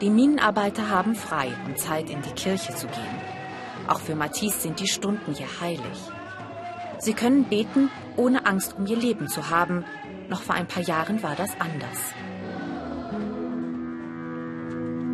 Die 0.00 0.10
Minenarbeiter 0.10 0.90
haben 0.90 1.14
frei, 1.14 1.52
um 1.66 1.76
Zeit 1.76 2.10
in 2.10 2.20
die 2.20 2.32
Kirche 2.32 2.74
zu 2.74 2.88
gehen. 2.88 3.20
Auch 3.86 4.00
für 4.00 4.16
Matisse 4.16 4.62
sind 4.62 4.80
die 4.80 4.88
Stunden 4.88 5.34
hier 5.34 5.60
heilig. 5.60 6.10
Sie 6.98 7.12
können 7.12 7.44
beten, 7.44 7.90
ohne 8.16 8.44
Angst 8.46 8.74
um 8.76 8.86
ihr 8.86 8.96
Leben 8.96 9.28
zu 9.28 9.50
haben. 9.50 9.84
Noch 10.28 10.42
vor 10.42 10.56
ein 10.56 10.66
paar 10.66 10.82
Jahren 10.82 11.22
war 11.22 11.36
das 11.36 11.50
anders. 11.60 12.12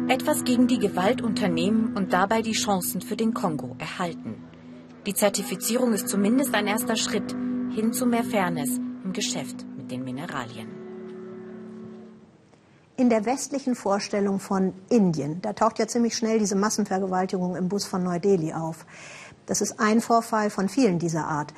Etwas 0.08 0.44
gegen 0.44 0.66
die 0.66 0.78
Gewalt 0.78 1.20
unternehmen 1.20 1.94
und 1.96 2.12
dabei 2.12 2.42
die 2.42 2.52
Chancen 2.52 3.00
für 3.00 3.16
den 3.16 3.34
Kongo 3.34 3.76
erhalten. 3.78 4.36
Die 5.06 5.14
Zertifizierung 5.14 5.92
ist 5.92 6.08
zumindest 6.08 6.54
ein 6.54 6.66
erster 6.66 6.96
Schritt 6.96 7.32
hin 7.74 7.92
zu 7.92 8.06
mehr 8.06 8.24
Fairness 8.24 8.78
im 9.04 9.12
Geschäft 9.12 9.66
mit 9.76 9.90
den 9.90 10.04
Mineralien 10.04 10.79
in 13.00 13.08
der 13.08 13.24
westlichen 13.24 13.74
Vorstellung 13.74 14.40
von 14.40 14.74
Indien, 14.90 15.40
da 15.40 15.54
taucht 15.54 15.78
ja 15.78 15.88
ziemlich 15.88 16.14
schnell 16.14 16.38
diese 16.38 16.54
Massenvergewaltigung 16.54 17.56
im 17.56 17.70
Bus 17.70 17.86
von 17.86 18.04
Neu-Delhi 18.04 18.52
auf. 18.52 18.84
Das 19.46 19.62
ist 19.62 19.80
ein 19.80 20.02
Vorfall 20.02 20.50
von 20.50 20.68
vielen 20.68 20.98
dieser 20.98 21.26
Art. 21.26 21.54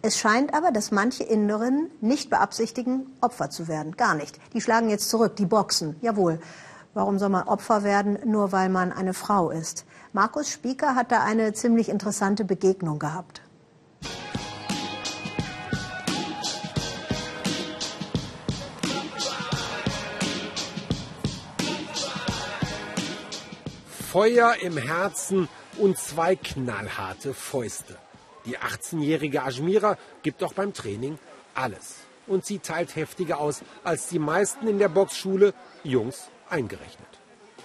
Es 0.00 0.16
scheint 0.16 0.54
aber, 0.54 0.70
dass 0.70 0.92
manche 0.92 1.22
Inderinnen 1.22 1.90
nicht 2.00 2.30
beabsichtigen, 2.30 3.14
Opfer 3.20 3.50
zu 3.50 3.68
werden. 3.68 3.94
Gar 3.98 4.14
nicht. 4.14 4.40
Die 4.54 4.62
schlagen 4.62 4.88
jetzt 4.88 5.10
zurück, 5.10 5.36
die 5.36 5.44
boxen. 5.44 5.96
Jawohl. 6.00 6.40
Warum 6.94 7.18
soll 7.18 7.28
man 7.28 7.46
Opfer 7.46 7.84
werden, 7.84 8.18
nur 8.24 8.52
weil 8.52 8.70
man 8.70 8.90
eine 8.90 9.12
Frau 9.12 9.50
ist? 9.50 9.84
Markus 10.14 10.48
Spieker 10.48 10.94
hat 10.94 11.12
da 11.12 11.22
eine 11.22 11.52
ziemlich 11.52 11.90
interessante 11.90 12.46
Begegnung 12.46 12.98
gehabt. 12.98 13.42
Feuer 24.16 24.54
im 24.62 24.78
Herzen 24.78 25.46
und 25.76 25.98
zwei 25.98 26.36
knallharte 26.36 27.34
Fäuste. 27.34 27.98
Die 28.46 28.56
18-jährige 28.56 29.42
Ajmira 29.42 29.98
gibt 30.22 30.42
auch 30.42 30.54
beim 30.54 30.72
Training 30.72 31.18
alles. 31.54 31.96
Und 32.26 32.46
sie 32.46 32.58
teilt 32.58 32.96
heftiger 32.96 33.38
aus 33.38 33.60
als 33.84 34.08
die 34.08 34.18
meisten 34.18 34.68
in 34.68 34.78
der 34.78 34.88
Boxschule, 34.88 35.52
Jungs 35.84 36.30
eingerechnet. 36.48 37.10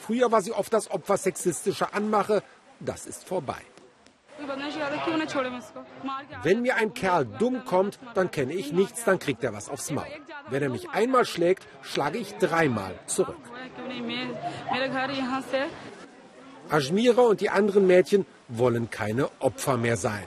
Früher 0.02 0.30
war 0.30 0.42
sie 0.42 0.52
oft 0.52 0.74
das 0.74 0.92
Opfer 0.92 1.16
sexistischer 1.16 1.96
Anmache, 1.96 2.44
das 2.82 3.06
ist 3.06 3.24
vorbei. 3.26 3.62
Wenn 6.44 6.62
mir 6.64 6.76
ein 6.76 6.94
Kerl 6.94 7.28
dumm 7.28 7.64
kommt, 7.64 7.98
dann 8.14 8.30
kenne 8.30 8.54
ich 8.56 8.74
nichts, 8.74 9.06
dann 9.06 9.20
kriegt 9.20 9.42
er 9.46 9.54
was 9.54 9.70
aufs 9.70 9.90
Maul. 9.90 10.06
Wenn 10.50 10.62
er 10.62 10.70
mich 10.70 10.90
einmal 10.90 11.24
schlägt, 11.24 11.66
schlage 11.82 12.18
ich 12.18 12.34
dreimal 12.40 13.00
zurück. 13.06 13.40
Ajmira 16.72 17.24
und 17.24 17.42
die 17.42 17.50
anderen 17.50 17.86
Mädchen 17.86 18.26
wollen 18.48 18.90
keine 18.90 19.30
Opfer 19.40 19.76
mehr 19.76 19.98
sein. 19.98 20.26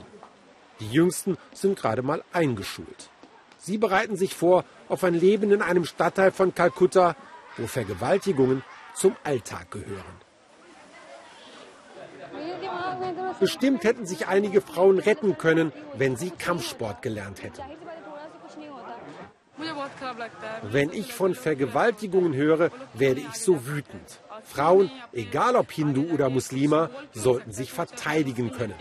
Die 0.81 0.91
Jüngsten 0.91 1.39
sind 1.55 1.79
gerade 1.79 2.03
mal 2.03 2.23
eingeschult. 2.33 3.09
Sie 3.59 3.79
bereiten 3.79 4.17
sich 4.17 4.35
vor 4.35 4.65
auf 4.89 5.05
ein 5.05 5.15
Leben 5.15 5.51
in 5.53 5.63
einem 5.63 5.87
Stadtteil 5.87 6.33
von 6.33 6.55
Kalkutta, 6.55 7.17
wo 7.57 7.67
Vergewaltigungen 7.67 8.63
zum 8.95 9.17
Alltag 9.25 9.71
gehören. 9.71 10.17
Bestimmt 13.41 13.85
hätten 13.85 14.05
sich 14.05 14.27
einige 14.27 14.61
Frauen 14.61 14.99
retten 14.99 15.39
können, 15.39 15.73
wenn 15.97 16.17
sie 16.17 16.31
Kampfsport 16.31 17.01
gelernt 17.01 17.43
hätten. 17.43 17.63
Wenn 20.63 20.93
ich 20.93 21.15
von 21.15 21.35
Vergewaltigungen 21.35 22.35
höre, 22.35 22.71
werde 22.93 23.21
ich 23.21 23.35
so 23.35 23.67
wütend. 23.67 24.21
Frauen, 24.45 24.91
egal 25.13 25.57
ob 25.57 25.73
Hindu 25.73 26.13
oder 26.13 26.31
Muslima, 26.31 26.91
sollten 27.13 27.53
sich 27.53 27.73
verteidigen 27.73 28.53
können. 28.53 28.75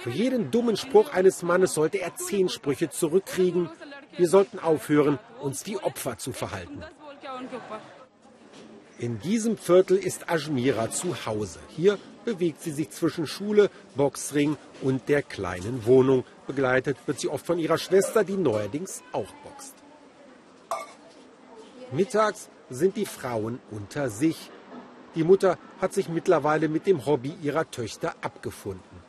Für 0.00 0.10
jeden 0.10 0.50
dummen 0.50 0.76
Spruch 0.76 1.12
eines 1.12 1.42
Mannes 1.42 1.74
sollte 1.74 2.00
er 2.00 2.14
zehn 2.16 2.48
Sprüche 2.48 2.90
zurückkriegen. 2.90 3.70
Wir 4.16 4.28
sollten 4.28 4.58
aufhören, 4.58 5.18
uns 5.40 5.66
wie 5.66 5.78
Opfer 5.78 6.18
zu 6.18 6.32
verhalten. 6.32 6.82
In 8.98 9.18
diesem 9.20 9.56
Viertel 9.56 9.96
ist 9.96 10.30
Ajmira 10.30 10.90
zu 10.90 11.26
Hause. 11.26 11.58
Hier 11.68 11.98
bewegt 12.24 12.62
sie 12.62 12.70
sich 12.70 12.90
zwischen 12.90 13.26
Schule, 13.26 13.70
Boxring 13.96 14.56
und 14.82 15.08
der 15.08 15.22
kleinen 15.22 15.84
Wohnung. 15.84 16.24
Begleitet 16.46 16.96
wird 17.06 17.20
sie 17.20 17.28
oft 17.28 17.44
von 17.44 17.58
ihrer 17.58 17.78
Schwester, 17.78 18.24
die 18.24 18.36
neuerdings 18.36 19.02
auch 19.12 19.32
boxt. 19.42 19.74
Mittags 21.92 22.48
sind 22.70 22.96
die 22.96 23.06
Frauen 23.06 23.60
unter 23.70 24.10
sich. 24.10 24.50
Die 25.14 25.24
Mutter 25.24 25.58
hat 25.80 25.92
sich 25.92 26.08
mittlerweile 26.08 26.68
mit 26.68 26.86
dem 26.86 27.06
Hobby 27.06 27.36
ihrer 27.42 27.70
Töchter 27.70 28.14
abgefunden. 28.20 29.04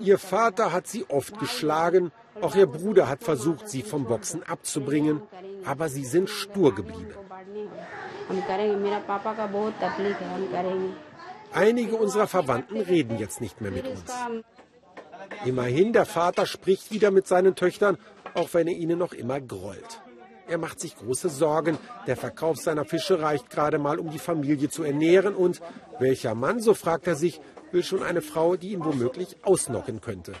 Ihr 0.00 0.18
Vater 0.18 0.72
hat 0.72 0.86
sie 0.86 1.06
oft 1.08 1.38
geschlagen, 1.38 2.12
auch 2.40 2.54
ihr 2.54 2.66
Bruder 2.66 3.08
hat 3.08 3.22
versucht, 3.22 3.68
sie 3.68 3.82
vom 3.82 4.04
Boxen 4.04 4.42
abzubringen, 4.42 5.22
aber 5.64 5.88
sie 5.88 6.04
sind 6.04 6.28
stur 6.28 6.74
geblieben. 6.74 7.14
Einige 11.52 11.96
unserer 11.96 12.26
Verwandten 12.26 12.80
reden 12.80 13.18
jetzt 13.18 13.40
nicht 13.40 13.60
mehr 13.60 13.70
mit 13.70 13.86
uns. 13.86 14.12
Immerhin, 15.44 15.92
der 15.92 16.06
Vater 16.06 16.46
spricht 16.46 16.90
wieder 16.90 17.10
mit 17.10 17.26
seinen 17.26 17.54
Töchtern, 17.54 17.98
auch 18.34 18.52
wenn 18.52 18.66
er 18.66 18.74
ihnen 18.74 18.98
noch 18.98 19.12
immer 19.12 19.40
grollt. 19.40 20.00
Er 20.48 20.58
macht 20.58 20.80
sich 20.80 20.96
große 20.96 21.28
Sorgen. 21.28 21.78
Der 22.06 22.16
Verkauf 22.16 22.58
seiner 22.58 22.84
Fische 22.84 23.20
reicht 23.20 23.50
gerade 23.50 23.78
mal, 23.78 23.98
um 23.98 24.10
die 24.10 24.18
Familie 24.18 24.68
zu 24.68 24.82
ernähren. 24.82 25.34
Und 25.34 25.60
welcher 25.98 26.34
Mann, 26.34 26.60
so 26.60 26.74
fragt 26.74 27.06
er 27.06 27.16
sich, 27.16 27.40
will 27.72 27.82
schon 27.82 28.02
eine 28.02 28.22
Frau, 28.22 28.56
die 28.56 28.72
ihn 28.72 28.84
womöglich 28.84 29.36
ausnocken 29.42 30.00
könnte. 30.00 30.32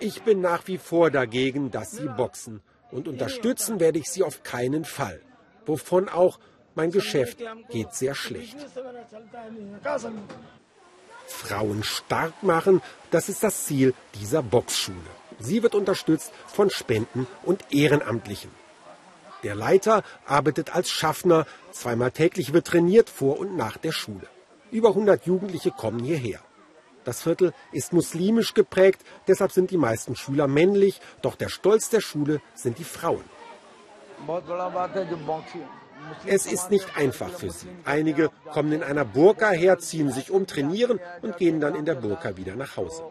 Ich 0.00 0.22
bin 0.22 0.40
nach 0.40 0.66
wie 0.66 0.78
vor 0.78 1.10
dagegen, 1.10 1.70
dass 1.70 1.92
sie 1.92 2.08
boxen. 2.08 2.60
Und 2.90 3.08
unterstützen 3.08 3.80
werde 3.80 3.98
ich 3.98 4.08
sie 4.08 4.22
auf 4.22 4.42
keinen 4.42 4.84
Fall. 4.84 5.20
Wovon 5.66 6.08
auch 6.08 6.38
mein 6.74 6.90
Geschäft 6.90 7.38
geht 7.70 7.92
sehr 7.94 8.14
schlecht. 8.14 8.56
Frauen 11.26 11.82
stark 11.82 12.42
machen, 12.42 12.80
das 13.10 13.28
ist 13.28 13.42
das 13.42 13.66
Ziel 13.66 13.94
dieser 14.14 14.42
Boxschule. 14.42 15.17
Sie 15.38 15.62
wird 15.62 15.74
unterstützt 15.74 16.32
von 16.46 16.70
Spenden 16.70 17.26
und 17.44 17.64
Ehrenamtlichen. 17.70 18.50
Der 19.44 19.54
Leiter 19.54 20.02
arbeitet 20.26 20.74
als 20.74 20.90
Schaffner. 20.90 21.46
Zweimal 21.70 22.10
täglich 22.10 22.52
wird 22.52 22.66
trainiert 22.66 23.08
vor 23.08 23.38
und 23.38 23.56
nach 23.56 23.76
der 23.76 23.92
Schule. 23.92 24.26
Über 24.70 24.88
100 24.88 25.26
Jugendliche 25.26 25.70
kommen 25.70 26.00
hierher. 26.00 26.40
Das 27.04 27.22
Viertel 27.22 27.54
ist 27.72 27.92
muslimisch 27.92 28.52
geprägt, 28.52 29.00
deshalb 29.26 29.52
sind 29.52 29.70
die 29.70 29.78
meisten 29.78 30.14
Schüler 30.14 30.46
männlich, 30.46 31.00
doch 31.22 31.36
der 31.36 31.48
Stolz 31.48 31.88
der 31.88 32.02
Schule 32.02 32.42
sind 32.54 32.78
die 32.78 32.84
Frauen. 32.84 33.24
Es 36.26 36.46
ist 36.46 36.70
nicht 36.70 36.96
einfach 36.96 37.30
für 37.30 37.50
sie. 37.50 37.68
Einige 37.84 38.30
kommen 38.52 38.72
in 38.72 38.82
einer 38.82 39.04
Burka 39.04 39.50
her, 39.50 39.78
ziehen 39.78 40.10
sich 40.10 40.30
um, 40.30 40.46
trainieren 40.46 41.00
und 41.22 41.36
gehen 41.38 41.60
dann 41.60 41.74
in 41.74 41.84
der 41.84 41.94
Burka 41.94 42.36
wieder 42.36 42.56
nach 42.56 42.76
Hause. 42.76 43.04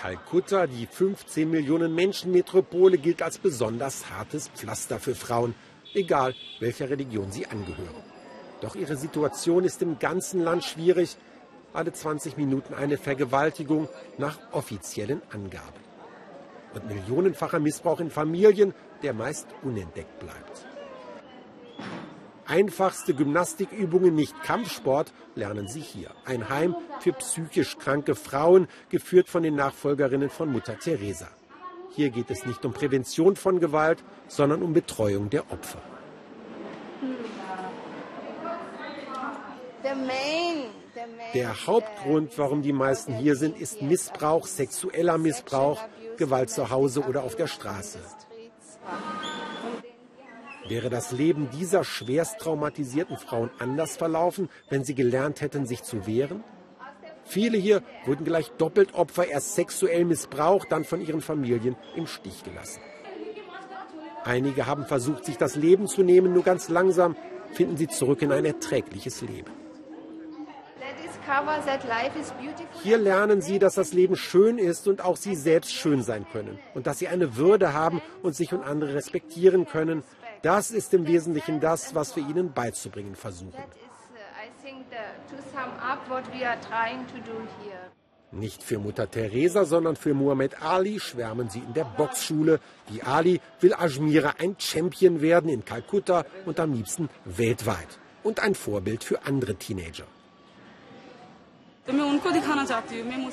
Kalkutta, 0.00 0.66
die 0.66 0.86
15 0.86 1.50
Millionen 1.50 1.94
Menschen 1.94 2.32
Metropole, 2.32 2.96
gilt 2.96 3.20
als 3.20 3.36
besonders 3.36 4.08
hartes 4.08 4.48
Pflaster 4.48 4.98
für 4.98 5.14
Frauen, 5.14 5.54
egal 5.92 6.34
welcher 6.58 6.88
Religion 6.88 7.30
sie 7.30 7.46
angehören. 7.46 8.02
Doch 8.62 8.76
ihre 8.76 8.96
Situation 8.96 9.64
ist 9.64 9.82
im 9.82 9.98
ganzen 9.98 10.40
Land 10.42 10.64
schwierig. 10.64 11.18
Alle 11.74 11.92
20 11.92 12.38
Minuten 12.38 12.72
eine 12.72 12.96
Vergewaltigung 12.96 13.90
nach 14.16 14.38
offiziellen 14.52 15.20
Angaben. 15.32 15.80
Und 16.72 16.88
millionenfacher 16.88 17.60
Missbrauch 17.60 18.00
in 18.00 18.10
Familien, 18.10 18.72
der 19.02 19.12
meist 19.12 19.48
unentdeckt 19.62 20.18
bleibt. 20.18 20.69
Einfachste 22.50 23.14
Gymnastikübungen, 23.14 24.12
nicht 24.12 24.42
Kampfsport, 24.42 25.12
lernen 25.36 25.68
sie 25.68 25.80
hier. 25.80 26.10
Ein 26.24 26.48
Heim 26.48 26.74
für 26.98 27.12
psychisch 27.12 27.78
kranke 27.78 28.16
Frauen, 28.16 28.66
geführt 28.88 29.28
von 29.28 29.44
den 29.44 29.54
Nachfolgerinnen 29.54 30.30
von 30.30 30.50
Mutter 30.50 30.76
Teresa. 30.76 31.28
Hier 31.90 32.10
geht 32.10 32.28
es 32.28 32.44
nicht 32.46 32.64
um 32.64 32.72
Prävention 32.72 33.36
von 33.36 33.60
Gewalt, 33.60 34.02
sondern 34.26 34.62
um 34.62 34.72
Betreuung 34.72 35.30
der 35.30 35.44
Opfer. 35.52 35.80
Der 41.32 41.66
Hauptgrund, 41.68 42.36
warum 42.36 42.62
die 42.62 42.72
meisten 42.72 43.14
hier 43.14 43.36
sind, 43.36 43.60
ist 43.60 43.80
Missbrauch, 43.80 44.48
sexueller 44.48 45.18
Missbrauch, 45.18 45.80
Gewalt 46.16 46.50
zu 46.50 46.68
Hause 46.68 47.02
oder 47.02 47.22
auf 47.22 47.36
der 47.36 47.46
Straße. 47.46 48.00
Wäre 50.70 50.88
das 50.88 51.10
Leben 51.10 51.50
dieser 51.50 51.82
schwerst 51.82 52.38
traumatisierten 52.38 53.16
Frauen 53.16 53.50
anders 53.58 53.96
verlaufen, 53.96 54.48
wenn 54.68 54.84
sie 54.84 54.94
gelernt 54.94 55.40
hätten, 55.40 55.66
sich 55.66 55.82
zu 55.82 56.06
wehren? 56.06 56.44
Viele 57.24 57.58
hier 57.58 57.82
wurden 58.06 58.24
gleich 58.24 58.52
doppelt 58.52 58.94
Opfer, 58.94 59.26
erst 59.26 59.56
sexuell 59.56 60.04
missbraucht, 60.04 60.70
dann 60.70 60.84
von 60.84 61.00
ihren 61.00 61.22
Familien 61.22 61.74
im 61.96 62.06
Stich 62.06 62.44
gelassen. 62.44 62.80
Einige 64.22 64.66
haben 64.66 64.86
versucht, 64.86 65.24
sich 65.24 65.36
das 65.36 65.56
Leben 65.56 65.88
zu 65.88 66.04
nehmen, 66.04 66.32
nur 66.32 66.44
ganz 66.44 66.68
langsam 66.68 67.16
finden 67.52 67.76
sie 67.76 67.88
zurück 67.88 68.22
in 68.22 68.30
ein 68.30 68.44
erträgliches 68.44 69.22
Leben. 69.22 69.50
Hier 72.84 72.98
lernen 72.98 73.40
sie, 73.40 73.58
dass 73.58 73.74
das 73.74 73.92
Leben 73.92 74.14
schön 74.14 74.58
ist 74.58 74.86
und 74.86 75.04
auch 75.04 75.16
sie 75.16 75.34
selbst 75.34 75.72
schön 75.72 76.04
sein 76.04 76.26
können 76.32 76.60
und 76.74 76.86
dass 76.86 77.00
sie 77.00 77.08
eine 77.08 77.36
Würde 77.36 77.72
haben 77.72 78.00
und 78.22 78.36
sich 78.36 78.52
und 78.52 78.62
andere 78.62 78.94
respektieren 78.94 79.66
können. 79.66 80.04
Das 80.42 80.70
ist 80.70 80.94
im 80.94 81.06
Wesentlichen 81.06 81.60
das, 81.60 81.94
was 81.94 82.16
wir 82.16 82.26
ihnen 82.26 82.52
beizubringen 82.52 83.14
versuchen. 83.14 83.62
Nicht 88.32 88.62
für 88.62 88.78
Mutter 88.78 89.10
Teresa, 89.10 89.64
sondern 89.64 89.96
für 89.96 90.14
Muhammad 90.14 90.62
Ali 90.62 91.00
schwärmen 91.00 91.50
sie 91.50 91.58
in 91.58 91.74
der 91.74 91.84
Boxschule. 91.84 92.60
Wie 92.88 93.02
Ali 93.02 93.40
will 93.60 93.74
Ajmira 93.74 94.34
ein 94.38 94.54
Champion 94.58 95.20
werden 95.20 95.50
in 95.50 95.64
Kalkutta 95.64 96.24
und 96.46 96.60
am 96.60 96.72
liebsten 96.72 97.10
weltweit. 97.24 97.98
Und 98.22 98.40
ein 98.40 98.54
Vorbild 98.54 99.02
für 99.02 99.26
andere 99.26 99.56
Teenager. 99.56 100.06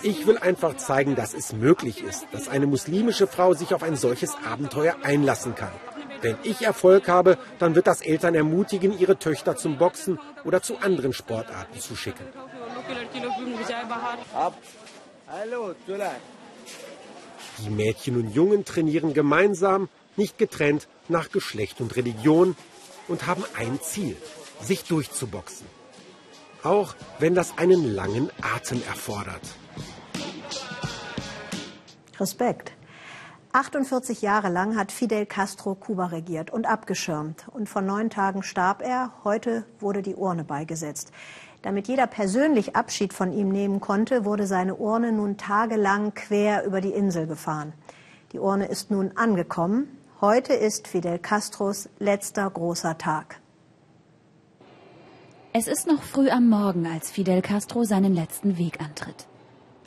Ich 0.01 0.25
will 0.25 0.37
einfach 0.39 0.77
zeigen, 0.77 1.15
dass 1.15 1.33
es 1.35 1.53
möglich 1.53 2.03
ist, 2.03 2.25
dass 2.31 2.49
eine 2.49 2.65
muslimische 2.65 3.27
Frau 3.27 3.53
sich 3.53 3.73
auf 3.75 3.83
ein 3.83 3.95
solches 3.95 4.35
Abenteuer 4.45 4.95
einlassen 5.03 5.53
kann. 5.53 5.73
Wenn 6.21 6.37
ich 6.43 6.61
Erfolg 6.61 7.07
habe, 7.07 7.37
dann 7.59 7.75
wird 7.75 7.87
das 7.87 8.01
Eltern 8.01 8.35
ermutigen, 8.35 8.97
ihre 8.97 9.17
Töchter 9.17 9.55
zum 9.55 9.77
Boxen 9.77 10.19
oder 10.43 10.61
zu 10.61 10.77
anderen 10.77 11.13
Sportarten 11.13 11.79
zu 11.79 11.95
schicken. 11.95 12.25
Die 17.59 17.69
Mädchen 17.69 18.15
und 18.17 18.33
Jungen 18.33 18.65
trainieren 18.65 19.13
gemeinsam, 19.13 19.89
nicht 20.15 20.37
getrennt 20.37 20.87
nach 21.07 21.29
Geschlecht 21.29 21.81
und 21.81 21.95
Religion 21.95 22.55
und 23.07 23.27
haben 23.27 23.43
ein 23.57 23.79
Ziel, 23.81 24.15
sich 24.61 24.83
durchzuboxen 24.83 25.65
auch 26.63 26.95
wenn 27.19 27.35
das 27.35 27.57
einen 27.57 27.95
langen 27.95 28.29
Atem 28.41 28.81
erfordert. 28.87 29.41
Respekt. 32.19 32.76
48 33.53 34.21
Jahre 34.21 34.49
lang 34.49 34.75
hat 34.75 34.91
Fidel 34.91 35.25
Castro 35.25 35.75
Kuba 35.75 36.07
regiert 36.07 36.51
und 36.51 36.67
abgeschirmt. 36.67 37.47
Und 37.53 37.67
vor 37.67 37.81
neun 37.81 38.09
Tagen 38.09 38.43
starb 38.43 38.81
er. 38.81 39.11
Heute 39.23 39.65
wurde 39.79 40.01
die 40.01 40.15
Urne 40.15 40.43
beigesetzt. 40.43 41.11
Damit 41.61 41.87
jeder 41.87 42.07
persönlich 42.07 42.75
Abschied 42.75 43.13
von 43.13 43.33
ihm 43.33 43.49
nehmen 43.49 43.81
konnte, 43.81 44.25
wurde 44.25 44.47
seine 44.47 44.75
Urne 44.75 45.11
nun 45.11 45.37
tagelang 45.37 46.13
quer 46.13 46.65
über 46.65 46.81
die 46.81 46.91
Insel 46.91 47.27
gefahren. 47.27 47.73
Die 48.31 48.39
Urne 48.39 48.67
ist 48.67 48.91
nun 48.91 49.11
angekommen. 49.15 49.87
Heute 50.21 50.53
ist 50.53 50.87
Fidel 50.87 51.19
Castros 51.19 51.89
letzter 51.99 52.49
großer 52.49 52.97
Tag. 52.97 53.39
Es 55.53 55.67
ist 55.67 55.87
noch 55.87 56.03
früh 56.03 56.29
am 56.29 56.47
Morgen, 56.47 56.85
als 56.85 57.09
Fidel 57.09 57.41
Castro 57.41 57.83
seinen 57.83 58.13
letzten 58.13 58.57
Weg 58.57 58.79
antritt. 58.79 59.27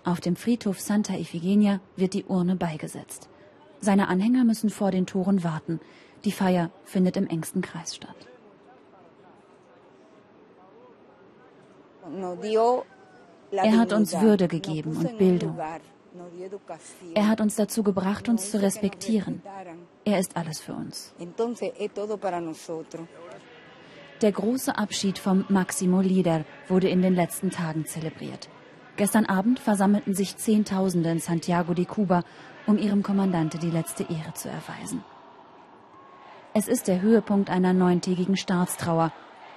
Auf 0.04 0.20
dem 0.20 0.34
Friedhof 0.34 0.80
Santa 0.80 1.14
Ifigenia 1.14 1.80
wird 1.96 2.14
die 2.14 2.24
Urne 2.24 2.56
beigesetzt. 2.56 3.29
Seine 3.80 4.08
Anhänger 4.08 4.44
müssen 4.44 4.70
vor 4.70 4.90
den 4.90 5.06
Toren 5.06 5.42
warten. 5.42 5.80
Die 6.24 6.32
Feier 6.32 6.70
findet 6.84 7.16
im 7.16 7.26
engsten 7.26 7.62
Kreis 7.62 7.96
statt. 7.96 8.16
Er 13.52 13.78
hat 13.78 13.92
uns 13.92 14.20
Würde 14.20 14.48
gegeben 14.48 14.96
und 14.96 15.18
Bildung. 15.18 15.58
Er 17.14 17.28
hat 17.28 17.40
uns 17.40 17.56
dazu 17.56 17.82
gebracht, 17.82 18.28
uns 18.28 18.50
zu 18.50 18.60
respektieren. 18.60 19.42
Er 20.04 20.18
ist 20.18 20.36
alles 20.36 20.60
für 20.60 20.74
uns. 20.74 21.14
Der 24.20 24.32
große 24.32 24.76
Abschied 24.76 25.18
vom 25.18 25.44
Maximo 25.48 26.00
Lider 26.00 26.44
wurde 26.68 26.88
in 26.88 27.00
den 27.00 27.14
letzten 27.14 27.50
Tagen 27.50 27.86
zelebriert. 27.86 28.48
Gestern 28.96 29.24
Abend 29.24 29.60
versammelten 29.60 30.14
sich 30.14 30.36
Zehntausende 30.36 31.10
in 31.10 31.20
Santiago 31.20 31.72
de 31.72 31.86
Cuba, 31.86 32.22
um 32.70 32.78
ihrem 32.78 33.02
Kommandante 33.02 33.58
die 33.58 33.70
letzte 33.70 34.04
Ehre 34.04 34.32
zu 34.34 34.48
erweisen. 34.48 35.02
Es 36.54 36.68
ist 36.68 36.86
der 36.86 37.00
Höhepunkt 37.00 37.50
einer 37.50 37.72
neuntägigen 37.72 38.36
Staatstrauer. 38.36 39.12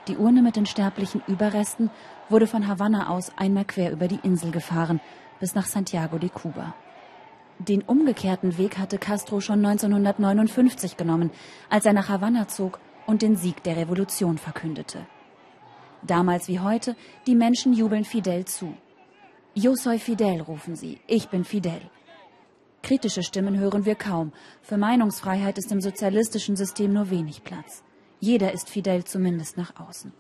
Die 0.07 0.18
Urne 0.18 0.41
mit 0.41 0.55
den 0.55 0.66
sterblichen 0.66 1.22
Überresten 1.28 1.91
wurde 2.30 2.47
von 2.47 2.68
Havanna 2.68 3.09
aus 3.09 3.32
einmal 3.38 3.66
quer 3.66 3.91
über 3.91 4.07
die 4.07 4.20
Insel 4.24 4.49
gefahren, 4.51 4.99
bis 5.39 5.53
nach 5.53 5.68
Santiago 5.68 6.18
de 6.18 6.30
Cuba. 6.30 6.74
Den 7.59 7.84
umgekehrten 7.84 8.57
Weg 8.57 8.80
hatte 8.80 8.97
Castro 8.97 9.39
schon 9.41 9.64
1959 9.64 10.97
genommen, 10.97 11.30
als 11.70 11.86
er 11.86 11.93
nach 11.93 12.09
Havanna 12.09 12.47
zog 12.47 12.80
und 13.05 13.22
den 13.22 13.36
Sieg 13.36 13.61
der 13.64 13.78
Revolution 13.78 14.39
verkündete. 14.39 15.05
Damals 16.01 16.47
wie 16.47 16.59
heute, 16.59 16.95
die 17.28 17.36
Menschen 17.36 17.74
jubeln 17.74 18.05
Fidel 18.05 18.45
zu. 18.45 18.74
Yo 19.53 19.76
soy 19.76 19.99
Fidel, 19.99 20.41
rufen 20.41 20.76
sie. 20.76 20.99
Ich 21.05 21.30
bin 21.30 21.43
Fidel. 21.43 21.80
Kritische 22.84 23.23
Stimmen 23.23 23.57
hören 23.57 23.86
wir 23.86 23.95
kaum. 23.95 24.34
Für 24.61 24.75
Meinungsfreiheit 24.75 25.57
ist 25.57 25.71
im 25.71 25.79
sozialistischen 25.79 26.57
System 26.57 26.91
nur 26.91 27.09
wenig 27.09 27.45
Platz. 27.45 27.81
Jeder 28.19 28.51
ist 28.51 28.69
Fidel 28.69 29.05
zumindest 29.05 29.55
nach 29.55 29.79
außen. 29.79 30.11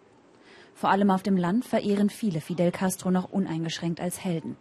Vor 0.73 0.89
allem 0.89 1.11
auf 1.11 1.23
dem 1.23 1.35
Land 1.35 1.65
verehren 1.65 2.09
viele 2.09 2.39
Fidel 2.39 2.71
Castro 2.71 3.11
noch 3.11 3.29
uneingeschränkt 3.29 3.99
als 3.99 4.23
Helden. 4.23 4.55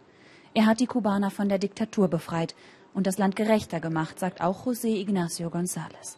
Er 0.53 0.65
hat 0.65 0.81
die 0.81 0.85
Kubaner 0.85 1.31
von 1.31 1.47
der 1.47 1.59
Diktatur 1.59 2.09
befreit 2.09 2.55
und 2.93 3.07
das 3.07 3.17
Land 3.17 3.37
gerechter 3.37 3.79
gemacht, 3.79 4.19
sagt 4.19 4.41
auch 4.41 4.65
José 4.65 4.97
Ignacio 4.97 5.47
González. 5.47 6.17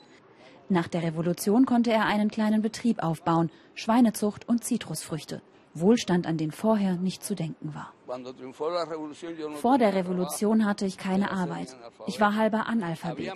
Nach 0.70 0.88
der 0.88 1.04
Revolution 1.04 1.68
konnte 1.68 1.92
er 1.92 2.08
einen 2.08 2.32
kleinen 2.32 2.64
Betrieb 2.64 3.04
aufbauen, 3.04 3.52
Schweinezucht 3.76 4.50
und 4.50 4.64
Zitrusfrüchte. 4.64 5.44
Wohlstand, 5.76 6.26
an 6.26 6.38
den 6.38 6.52
vorher 6.52 6.96
nicht 6.96 7.24
zu 7.24 7.36
denken 7.36 7.76
war. 7.76 7.94
Vor 9.56 9.78
der 9.78 9.94
Revolution 9.94 10.66
hatte 10.66 10.86
ich 10.86 10.98
keine 10.98 11.32
Arbeit. 11.32 11.76
Ich 12.08 12.20
war 12.20 12.36
halber 12.36 12.68
Analphabet. 12.68 13.34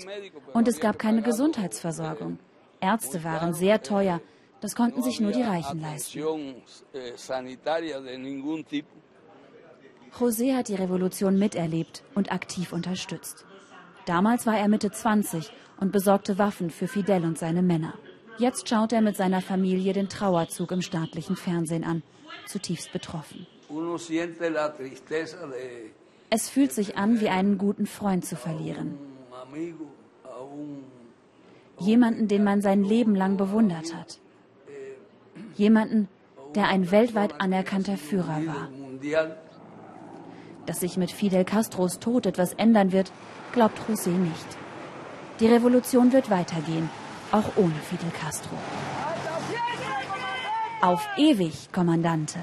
Und 0.53 0.67
es 0.67 0.79
gab 0.79 0.97
keine 0.97 1.21
Gesundheitsversorgung. 1.21 2.39
Ärzte 2.79 3.23
waren 3.23 3.53
sehr 3.53 3.81
teuer. 3.83 4.21
Das 4.61 4.75
konnten 4.75 5.01
sich 5.03 5.19
nur 5.19 5.31
die 5.31 5.41
Reichen 5.41 5.81
leisten. 5.81 6.19
José 10.19 10.55
hat 10.55 10.67
die 10.69 10.75
Revolution 10.75 11.37
miterlebt 11.37 12.03
und 12.15 12.31
aktiv 12.31 12.73
unterstützt. 12.73 13.45
Damals 14.05 14.47
war 14.47 14.57
er 14.57 14.67
Mitte 14.67 14.91
20 14.91 15.51
und 15.79 15.91
besorgte 15.91 16.37
Waffen 16.37 16.71
für 16.71 16.87
Fidel 16.87 17.25
und 17.25 17.37
seine 17.37 17.61
Männer. 17.61 17.93
Jetzt 18.39 18.69
schaut 18.69 18.93
er 18.93 19.01
mit 19.01 19.17
seiner 19.17 19.41
Familie 19.41 19.91
den 19.91 20.07
Trauerzug 20.07 20.71
im 20.71 20.81
staatlichen 20.81 21.35
Fernsehen 21.35 21.83
an, 21.83 22.03
zutiefst 22.47 22.93
betroffen. 22.93 23.45
Es 26.29 26.49
fühlt 26.49 26.71
sich 26.71 26.97
an, 26.97 27.19
wie 27.19 27.27
einen 27.27 27.57
guten 27.57 27.85
Freund 27.85 28.25
zu 28.25 28.37
verlieren. 28.37 28.97
Jemanden, 31.79 32.27
den 32.29 32.43
man 32.45 32.61
sein 32.61 32.83
Leben 32.83 33.13
lang 33.13 33.35
bewundert 33.35 33.93
hat. 33.93 34.19
Jemanden, 35.55 36.07
der 36.55 36.67
ein 36.69 36.91
weltweit 36.91 37.41
anerkannter 37.41 37.97
Führer 37.97 38.45
war. 38.45 38.69
Dass 40.65 40.79
sich 40.79 40.95
mit 40.95 41.11
Fidel 41.11 41.43
Castros 41.43 41.99
Tod 41.99 42.25
etwas 42.25 42.53
ändern 42.53 42.93
wird, 42.93 43.11
glaubt 43.51 43.79
José 43.89 44.09
nicht. 44.09 44.57
Die 45.39 45.47
Revolution 45.47 46.13
wird 46.13 46.29
weitergehen, 46.29 46.89
auch 47.31 47.55
ohne 47.55 47.75
Fidel 47.89 48.09
Castro. 48.11 48.55
Auf 50.81 51.07
ewig, 51.17 51.71
Kommandante. 51.71 52.39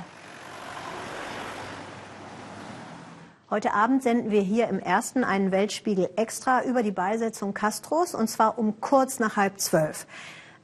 Heute 3.49 3.72
Abend 3.74 4.03
senden 4.03 4.30
wir 4.30 4.43
hier 4.43 4.68
im 4.68 4.80
ersten 4.80 5.24
einen 5.24 5.53
Weltspiegel 5.53 6.11
extra 6.16 6.64
über 6.64 6.82
die 6.82 6.91
Beisetzung 6.91 7.55
Castros 7.55 8.14
und 8.14 8.28
zwar 8.28 8.59
um 8.59 8.80
kurz 8.80 9.18
nach 9.18 9.37
halb 9.37 9.61
zwölf. 9.61 10.07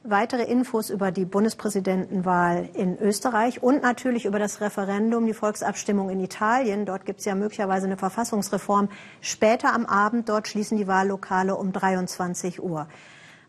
Weitere 0.03 0.43
Infos 0.43 0.89
über 0.89 1.11
die 1.11 1.23
Bundespräsidentenwahl 1.23 2.69
in 2.73 2.99
Österreich 2.99 3.63
und 3.63 3.81
natürlich 3.83 4.25
über 4.25 4.37
das 4.37 4.59
Referendum, 4.59 5.25
die 5.25 5.33
Volksabstimmung 5.33 6.09
in 6.09 6.19
Italien. 6.19 6.85
Dort 6.85 7.05
gibt 7.05 7.19
es 7.19 7.25
ja 7.25 7.35
möglicherweise 7.35 7.85
eine 7.85 7.95
Verfassungsreform. 7.95 8.89
Später 9.21 9.73
am 9.73 9.85
Abend, 9.85 10.27
dort 10.27 10.49
schließen 10.49 10.77
die 10.77 10.87
Wahllokale 10.87 11.55
um 11.55 11.71
23 11.71 12.61
Uhr. 12.61 12.87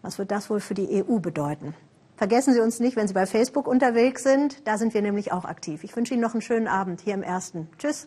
Was 0.05 0.19
wird 0.19 0.31
das 0.31 0.51
wohl 0.51 0.61
für 0.61 0.75
die 0.75 1.03
EU 1.03 1.19
bedeuten? 1.19 1.75
Vergessen 2.17 2.53
Sie 2.53 2.61
uns 2.61 2.79
nicht, 2.79 2.95
wenn 2.95 3.09
Sie 3.09 3.15
bei 3.15 3.25
Facebook 3.25 3.67
unterwegs 3.67 4.23
sind. 4.23 4.69
Da 4.69 4.77
sind 4.77 4.93
wir 4.93 5.01
nämlich 5.01 5.33
auch 5.33 5.47
aktiv. 5.47 5.83
Ich 5.83 5.97
wünsche 5.97 6.13
Ihnen 6.13 6.23
noch 6.23 6.35
einen 6.35 6.43
schönen 6.43 6.69
Abend 6.69 7.01
hier 7.01 7.15
im 7.15 7.23
Ersten. 7.23 7.69
Tschüss. 7.79 8.07